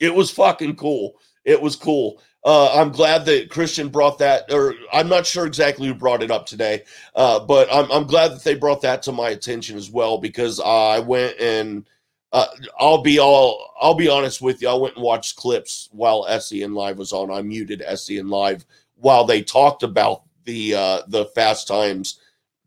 it 0.00 0.14
was 0.14 0.30
fucking 0.30 0.76
cool. 0.76 1.18
It 1.44 1.60
was 1.60 1.76
cool. 1.76 2.20
Uh, 2.44 2.72
I'm 2.80 2.92
glad 2.92 3.24
that 3.24 3.50
Christian 3.50 3.88
brought 3.88 4.18
that, 4.18 4.52
or 4.52 4.74
I'm 4.92 5.08
not 5.08 5.26
sure 5.26 5.44
exactly 5.44 5.88
who 5.88 5.94
brought 5.94 6.22
it 6.22 6.30
up 6.30 6.46
today, 6.46 6.84
uh, 7.16 7.40
but 7.40 7.68
I'm, 7.72 7.90
I'm 7.90 8.06
glad 8.06 8.32
that 8.32 8.44
they 8.44 8.54
brought 8.54 8.80
that 8.82 9.02
to 9.02 9.12
my 9.12 9.30
attention 9.30 9.76
as 9.76 9.90
well 9.90 10.18
because 10.18 10.60
uh, 10.60 10.88
I 10.88 11.00
went 11.00 11.38
and 11.40 11.88
uh, 12.32 12.46
I'll 12.78 13.02
be 13.02 13.18
all 13.18 13.74
I'll 13.80 13.94
be 13.94 14.08
honest 14.08 14.40
with 14.40 14.62
you. 14.62 14.68
I 14.68 14.74
went 14.74 14.94
and 14.94 15.04
watched 15.04 15.36
clips 15.36 15.88
while 15.90 16.26
SEN 16.40 16.74
Live 16.74 16.98
was 16.98 17.12
on. 17.12 17.30
I 17.30 17.42
muted 17.42 17.82
SEN 17.96 18.28
Live 18.28 18.64
while 18.94 19.24
they 19.24 19.42
talked 19.42 19.82
about 19.82 20.22
the 20.44 20.74
uh, 20.74 21.02
the 21.08 21.26
Fast 21.26 21.66
Times 21.66 22.20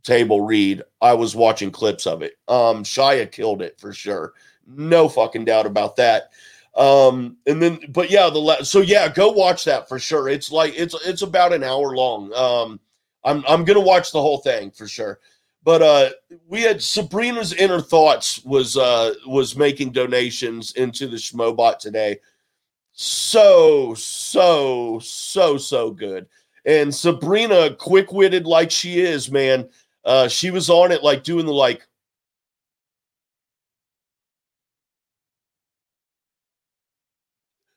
table 0.03 0.41
read. 0.41 0.83
I 1.01 1.13
was 1.13 1.35
watching 1.35 1.71
clips 1.71 2.07
of 2.07 2.21
it. 2.21 2.33
Um, 2.47 2.83
Shia 2.83 3.31
killed 3.31 3.61
it 3.61 3.79
for 3.79 3.93
sure. 3.93 4.33
No 4.67 5.09
fucking 5.09 5.45
doubt 5.45 5.65
about 5.65 5.95
that. 5.97 6.31
Um, 6.75 7.37
and 7.47 7.61
then, 7.61 7.79
but 7.89 8.09
yeah, 8.09 8.29
the 8.29 8.39
la- 8.39 8.63
so 8.63 8.79
yeah, 8.79 9.09
go 9.09 9.29
watch 9.29 9.65
that 9.65 9.89
for 9.89 9.99
sure. 9.99 10.29
It's 10.29 10.51
like 10.51 10.73
it's 10.75 10.95
it's 11.05 11.21
about 11.21 11.53
an 11.53 11.63
hour 11.63 11.95
long. 11.95 12.33
Um, 12.33 12.79
I'm 13.23 13.43
I'm 13.47 13.65
gonna 13.65 13.81
watch 13.81 14.11
the 14.11 14.21
whole 14.21 14.37
thing 14.39 14.71
for 14.71 14.87
sure. 14.87 15.19
But 15.63 15.81
uh, 15.81 16.09
we 16.47 16.61
had 16.61 16.81
Sabrina's 16.81 17.53
inner 17.53 17.81
thoughts 17.81 18.43
was 18.45 18.77
uh 18.77 19.13
was 19.27 19.55
making 19.55 19.91
donations 19.91 20.71
into 20.73 21.07
the 21.07 21.17
Schmobot 21.17 21.77
today. 21.79 22.19
So 22.93 23.93
so 23.95 24.99
so 24.99 25.57
so 25.57 25.91
good. 25.91 26.27
And 26.65 26.93
Sabrina, 26.93 27.75
quick 27.75 28.11
witted 28.11 28.45
like 28.45 28.71
she 28.71 28.99
is, 28.99 29.31
man. 29.31 29.67
Uh, 30.03 30.27
she 30.27 30.51
was 30.51 30.69
on 30.69 30.91
it 30.91 31.03
like 31.03 31.23
doing 31.23 31.45
the 31.45 31.53
like 31.53 31.87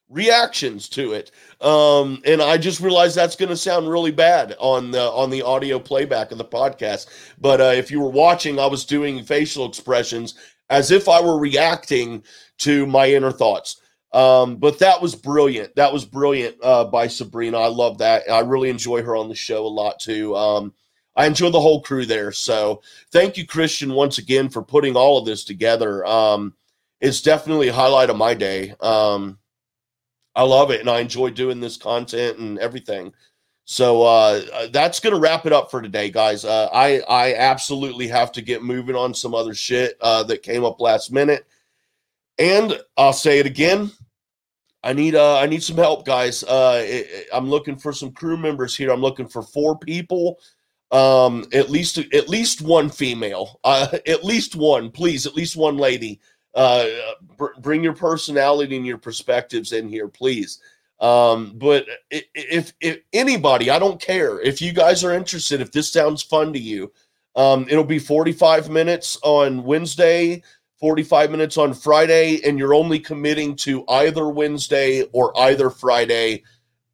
reactions 0.08 0.88
to 0.90 1.12
it. 1.12 1.30
Um 1.60 2.20
and 2.26 2.42
i 2.42 2.58
just 2.58 2.80
realized 2.80 3.16
that's 3.16 3.36
going 3.36 3.48
to 3.48 3.56
sound 3.56 3.88
really 3.88 4.10
bad 4.10 4.54
on 4.58 4.90
the 4.90 5.00
on 5.10 5.30
the 5.30 5.42
audio 5.42 5.78
playback 5.78 6.30
of 6.30 6.38
the 6.38 6.44
podcast. 6.44 7.06
But 7.40 7.60
uh 7.60 7.64
if 7.74 7.90
you 7.90 8.00
were 8.00 8.10
watching 8.10 8.58
i 8.58 8.66
was 8.66 8.84
doing 8.84 9.24
facial 9.24 9.66
expressions 9.66 10.34
as 10.70 10.90
if 10.90 11.08
i 11.08 11.20
were 11.20 11.38
reacting 11.38 12.22
to 12.58 12.86
my 12.86 13.08
inner 13.10 13.32
thoughts. 13.32 13.80
Um 14.12 14.56
but 14.56 14.78
that 14.80 15.00
was 15.00 15.14
brilliant. 15.14 15.74
That 15.76 15.92
was 15.92 16.04
brilliant 16.04 16.56
uh 16.62 16.84
by 16.84 17.06
sabrina. 17.08 17.58
I 17.58 17.68
love 17.68 17.98
that. 17.98 18.30
I 18.30 18.40
really 18.40 18.68
enjoy 18.68 19.02
her 19.02 19.16
on 19.16 19.28
the 19.30 19.34
show 19.34 19.66
a 19.66 19.68
lot 19.68 19.98
too. 20.00 20.36
Um 20.36 20.74
i 21.16 21.26
enjoy 21.26 21.50
the 21.50 21.60
whole 21.60 21.80
crew 21.80 22.06
there 22.06 22.32
so 22.32 22.82
thank 23.12 23.36
you 23.36 23.46
christian 23.46 23.92
once 23.92 24.18
again 24.18 24.48
for 24.48 24.62
putting 24.62 24.96
all 24.96 25.18
of 25.18 25.24
this 25.24 25.44
together 25.44 26.04
um 26.06 26.54
it's 27.00 27.22
definitely 27.22 27.68
a 27.68 27.72
highlight 27.72 28.10
of 28.10 28.16
my 28.16 28.34
day 28.34 28.74
um 28.80 29.38
I 30.34 30.42
love 30.42 30.70
it 30.70 30.80
and 30.80 30.90
I 30.90 31.00
enjoy 31.00 31.30
doing 31.30 31.60
this 31.60 31.76
content 31.76 32.38
and 32.38 32.58
everything. 32.58 33.12
So 33.66 34.02
uh, 34.02 34.42
uh 34.52 34.66
that's 34.72 35.00
gonna 35.00 35.18
wrap 35.18 35.46
it 35.46 35.52
up 35.52 35.70
for 35.70 35.80
today, 35.80 36.10
guys. 36.10 36.44
Uh, 36.44 36.68
I 36.72 37.00
I 37.08 37.34
absolutely 37.34 38.08
have 38.08 38.30
to 38.32 38.42
get 38.42 38.62
moving 38.62 38.96
on 38.96 39.14
some 39.14 39.34
other 39.34 39.54
shit 39.54 39.96
uh, 40.00 40.22
that 40.24 40.42
came 40.42 40.64
up 40.64 40.80
last 40.80 41.12
minute, 41.12 41.46
and 42.38 42.78
I'll 42.96 43.14
say 43.14 43.38
it 43.38 43.46
again. 43.46 43.90
I 44.82 44.92
need 44.92 45.14
uh 45.14 45.38
I 45.38 45.46
need 45.46 45.62
some 45.62 45.78
help, 45.78 46.04
guys. 46.04 46.44
Uh, 46.44 46.82
it, 46.84 47.06
it, 47.08 47.26
I'm 47.32 47.48
looking 47.48 47.76
for 47.76 47.92
some 47.92 48.12
crew 48.12 48.36
members 48.36 48.76
here. 48.76 48.90
I'm 48.90 49.00
looking 49.00 49.28
for 49.28 49.42
four 49.42 49.78
people, 49.78 50.38
um, 50.94 51.44
at 51.52 51.70
least 51.70 51.98
at 51.98 52.28
least 52.28 52.62
one 52.62 52.88
female, 52.88 53.58
uh, 53.64 53.88
at 54.06 54.24
least 54.24 54.54
one, 54.54 54.90
please, 54.90 55.26
at 55.26 55.34
least 55.34 55.56
one 55.56 55.76
lady 55.76 56.20
uh, 56.54 56.86
br- 57.36 57.58
bring 57.58 57.82
your 57.82 57.94
personality 57.94 58.76
and 58.76 58.86
your 58.86 58.98
perspectives 58.98 59.72
in 59.72 59.88
here, 59.88 60.08
please. 60.08 60.60
Um, 61.00 61.52
but 61.56 61.86
if, 62.10 62.72
if 62.80 63.00
anybody, 63.12 63.68
I 63.70 63.80
don't 63.80 64.00
care 64.00 64.40
if 64.40 64.62
you 64.62 64.72
guys 64.72 65.02
are 65.02 65.12
interested, 65.12 65.60
if 65.60 65.72
this 65.72 65.90
sounds 65.92 66.22
fun 66.22 66.52
to 66.52 66.58
you, 66.58 66.92
um, 67.34 67.66
it'll 67.68 67.82
be 67.82 67.98
45 67.98 68.70
minutes 68.70 69.18
on 69.24 69.64
Wednesday, 69.64 70.44
45 70.78 71.32
minutes 71.32 71.58
on 71.58 71.74
Friday, 71.74 72.40
and 72.44 72.56
you're 72.56 72.74
only 72.74 73.00
committing 73.00 73.56
to 73.56 73.84
either 73.88 74.28
Wednesday 74.28 75.02
or 75.12 75.36
either 75.40 75.68
Friday 75.68 76.44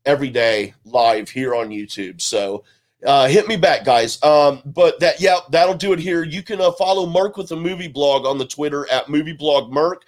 every 0.06 0.30
day 0.30 0.72
live 0.86 1.28
here 1.28 1.54
on 1.54 1.68
YouTube. 1.68 2.22
So, 2.22 2.64
uh, 3.06 3.28
hit 3.28 3.48
me 3.48 3.56
back, 3.56 3.84
guys. 3.84 4.22
Um, 4.22 4.62
but 4.64 5.00
that, 5.00 5.20
yeah, 5.20 5.38
that'll 5.50 5.74
do 5.74 5.92
it 5.92 5.98
here. 5.98 6.24
You 6.24 6.42
can 6.42 6.60
uh, 6.60 6.72
follow 6.72 7.06
Merc 7.06 7.36
with 7.36 7.50
a 7.52 7.56
movie 7.56 7.88
blog 7.88 8.26
on 8.26 8.38
the 8.38 8.46
Twitter 8.46 8.90
at 8.90 9.08
movie 9.08 9.32
blog 9.32 9.72
Merc. 9.72 10.04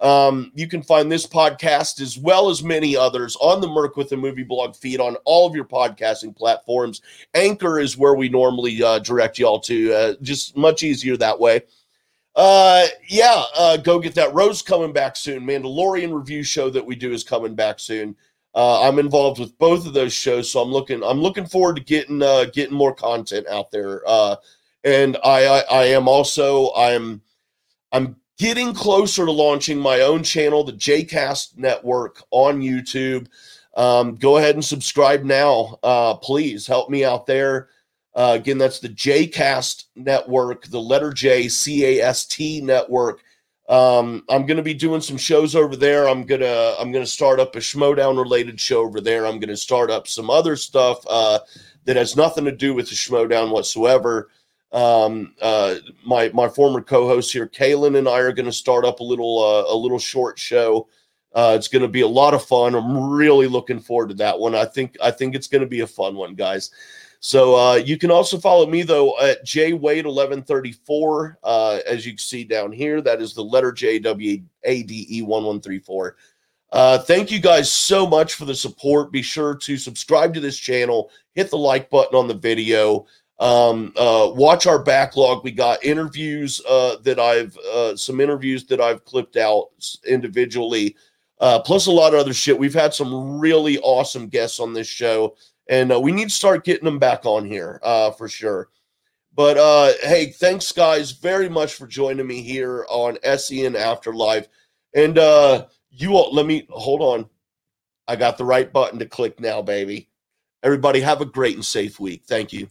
Um, 0.00 0.50
you 0.54 0.66
can 0.66 0.82
find 0.82 1.12
this 1.12 1.26
podcast 1.26 2.00
as 2.00 2.16
well 2.16 2.48
as 2.48 2.62
many 2.62 2.96
others 2.96 3.36
on 3.36 3.60
the 3.60 3.68
Merc 3.68 3.96
with 3.96 4.12
a 4.12 4.16
movie 4.16 4.42
blog 4.42 4.74
feed 4.74 4.98
on 4.98 5.16
all 5.26 5.46
of 5.46 5.54
your 5.54 5.66
podcasting 5.66 6.34
platforms. 6.34 7.02
Anchor 7.34 7.78
is 7.78 7.98
where 7.98 8.14
we 8.14 8.30
normally 8.30 8.82
uh, 8.82 8.98
direct 9.00 9.38
y'all 9.38 9.60
to, 9.60 9.92
uh, 9.92 10.14
just 10.22 10.56
much 10.56 10.82
easier 10.82 11.18
that 11.18 11.38
way. 11.38 11.60
Uh, 12.34 12.86
yeah, 13.08 13.42
uh, 13.58 13.76
go 13.76 13.98
get 13.98 14.14
that. 14.14 14.32
Rose 14.32 14.62
coming 14.62 14.92
back 14.92 15.16
soon. 15.16 15.44
Mandalorian 15.44 16.16
review 16.16 16.42
show 16.42 16.70
that 16.70 16.86
we 16.86 16.94
do 16.94 17.12
is 17.12 17.22
coming 17.22 17.54
back 17.54 17.78
soon. 17.78 18.16
Uh, 18.54 18.88
I'm 18.88 18.98
involved 18.98 19.38
with 19.38 19.56
both 19.58 19.86
of 19.86 19.92
those 19.92 20.12
shows, 20.12 20.50
so 20.50 20.60
I'm 20.60 20.70
looking 20.72 21.02
I'm 21.04 21.20
looking 21.20 21.46
forward 21.46 21.76
to 21.76 21.82
getting 21.82 22.22
uh, 22.22 22.46
getting 22.52 22.76
more 22.76 22.94
content 22.94 23.46
out 23.48 23.70
there. 23.70 24.02
Uh, 24.06 24.36
and 24.84 25.16
I, 25.24 25.46
I 25.46 25.60
I 25.70 25.84
am 25.84 26.08
also 26.08 26.72
I'm 26.74 27.22
I'm 27.92 28.16
getting 28.38 28.72
closer 28.74 29.24
to 29.24 29.30
launching 29.30 29.78
my 29.78 30.00
own 30.00 30.22
channel, 30.22 30.64
the 30.64 30.72
JCast 30.72 31.58
Network 31.58 32.22
on 32.30 32.60
YouTube. 32.60 33.28
Um, 33.76 34.16
go 34.16 34.38
ahead 34.38 34.56
and 34.56 34.64
subscribe 34.64 35.22
now, 35.22 35.78
uh, 35.82 36.14
please 36.14 36.66
help 36.66 36.90
me 36.90 37.04
out 37.04 37.26
there. 37.26 37.68
Uh, 38.14 38.36
again, 38.40 38.58
that's 38.58 38.80
the 38.80 38.88
JCast 38.88 39.84
Network, 39.94 40.66
the 40.66 40.80
letter 40.80 41.12
J 41.12 41.48
C 41.48 41.84
A 41.84 42.04
S 42.04 42.26
T 42.26 42.60
Network. 42.60 43.22
Um, 43.70 44.24
I'm 44.28 44.46
going 44.46 44.56
to 44.56 44.64
be 44.64 44.74
doing 44.74 45.00
some 45.00 45.16
shows 45.16 45.54
over 45.54 45.76
there. 45.76 46.08
I'm 46.08 46.24
gonna 46.24 46.74
I'm 46.80 46.90
gonna 46.90 47.06
start 47.06 47.38
up 47.38 47.54
a 47.54 47.60
Schmoedown 47.60 48.18
related 48.18 48.60
show 48.60 48.80
over 48.80 49.00
there. 49.00 49.26
I'm 49.26 49.38
going 49.38 49.48
to 49.48 49.56
start 49.56 49.92
up 49.92 50.08
some 50.08 50.28
other 50.28 50.56
stuff 50.56 50.98
uh, 51.08 51.38
that 51.84 51.96
has 51.96 52.16
nothing 52.16 52.44
to 52.46 52.52
do 52.52 52.74
with 52.74 52.88
the 52.88 52.96
Schmoedown 52.96 53.52
whatsoever. 53.52 54.28
Um, 54.72 55.34
uh, 55.40 55.76
my 56.04 56.30
my 56.34 56.48
former 56.48 56.80
co-host 56.80 57.32
here, 57.32 57.46
Kaylin, 57.46 57.96
and 57.96 58.08
I 58.08 58.18
are 58.18 58.32
going 58.32 58.46
to 58.46 58.52
start 58.52 58.84
up 58.84 58.98
a 58.98 59.04
little 59.04 59.38
uh, 59.38 59.72
a 59.72 59.76
little 59.76 60.00
short 60.00 60.36
show. 60.36 60.88
Uh, 61.32 61.54
it's 61.56 61.68
going 61.68 61.82
to 61.82 61.88
be 61.88 62.00
a 62.00 62.08
lot 62.08 62.34
of 62.34 62.44
fun. 62.44 62.74
I'm 62.74 63.12
really 63.12 63.46
looking 63.46 63.78
forward 63.78 64.08
to 64.08 64.14
that 64.16 64.36
one. 64.36 64.56
I 64.56 64.64
think 64.64 64.96
I 65.00 65.12
think 65.12 65.36
it's 65.36 65.46
going 65.46 65.62
to 65.62 65.68
be 65.68 65.80
a 65.80 65.86
fun 65.86 66.16
one, 66.16 66.34
guys. 66.34 66.72
So 67.20 67.54
uh, 67.54 67.74
you 67.74 67.98
can 67.98 68.10
also 68.10 68.38
follow 68.38 68.66
me 68.66 68.82
though 68.82 69.18
at 69.20 69.44
J 69.44 69.74
Wade 69.74 70.06
eleven 70.06 70.42
thirty 70.42 70.72
four. 70.72 71.38
Uh, 71.44 71.80
as 71.86 72.06
you 72.06 72.12
can 72.12 72.18
see 72.18 72.44
down 72.44 72.72
here, 72.72 73.02
that 73.02 73.20
is 73.20 73.34
the 73.34 73.44
letter 73.44 73.72
J 73.72 73.98
W 73.98 74.42
A 74.64 74.82
D 74.82 75.06
E 75.10 75.22
1134. 75.22 76.16
Uh, 76.72 76.98
thank 76.98 77.30
you 77.30 77.38
guys 77.38 77.70
so 77.70 78.06
much 78.06 78.34
for 78.34 78.46
the 78.46 78.54
support. 78.54 79.12
Be 79.12 79.22
sure 79.22 79.54
to 79.56 79.76
subscribe 79.76 80.32
to 80.32 80.40
this 80.40 80.56
channel, 80.56 81.10
hit 81.34 81.50
the 81.50 81.58
like 81.58 81.90
button 81.90 82.16
on 82.16 82.26
the 82.26 82.34
video. 82.34 83.06
Um, 83.38 83.92
uh, 83.96 84.30
watch 84.34 84.66
our 84.66 84.82
backlog. 84.82 85.44
We 85.44 85.50
got 85.50 85.84
interviews 85.84 86.60
uh, 86.66 86.96
that 87.02 87.18
I've 87.18 87.56
uh, 87.70 87.96
some 87.96 88.20
interviews 88.20 88.64
that 88.66 88.80
I've 88.80 89.04
clipped 89.04 89.36
out 89.36 89.68
individually, 90.06 90.96
uh, 91.38 91.60
plus 91.60 91.86
a 91.86 91.90
lot 91.90 92.14
of 92.14 92.20
other 92.20 92.34
shit. 92.34 92.58
We've 92.58 92.72
had 92.72 92.94
some 92.94 93.38
really 93.38 93.78
awesome 93.78 94.28
guests 94.28 94.58
on 94.58 94.72
this 94.72 94.86
show 94.86 95.36
and 95.70 95.92
uh, 95.92 96.00
we 96.00 96.12
need 96.12 96.28
to 96.28 96.34
start 96.34 96.64
getting 96.64 96.84
them 96.84 96.98
back 96.98 97.24
on 97.24 97.46
here 97.46 97.80
uh, 97.82 98.10
for 98.10 98.28
sure. 98.28 98.68
But 99.34 99.56
uh, 99.56 99.92
hey, 100.02 100.26
thanks 100.26 100.70
guys 100.72 101.12
very 101.12 101.48
much 101.48 101.74
for 101.74 101.86
joining 101.86 102.26
me 102.26 102.42
here 102.42 102.84
on 102.90 103.16
SEN 103.38 103.76
Afterlife. 103.76 104.48
And 104.94 105.16
uh, 105.16 105.66
you 105.90 106.16
all, 106.16 106.34
let 106.34 106.44
me 106.44 106.66
hold 106.68 107.00
on. 107.00 107.30
I 108.08 108.16
got 108.16 108.36
the 108.36 108.44
right 108.44 108.70
button 108.70 108.98
to 108.98 109.06
click 109.06 109.38
now, 109.38 109.62
baby. 109.62 110.08
Everybody 110.64 111.00
have 111.00 111.20
a 111.20 111.24
great 111.24 111.54
and 111.54 111.64
safe 111.64 112.00
week. 112.00 112.24
Thank 112.26 112.52
you. 112.52 112.68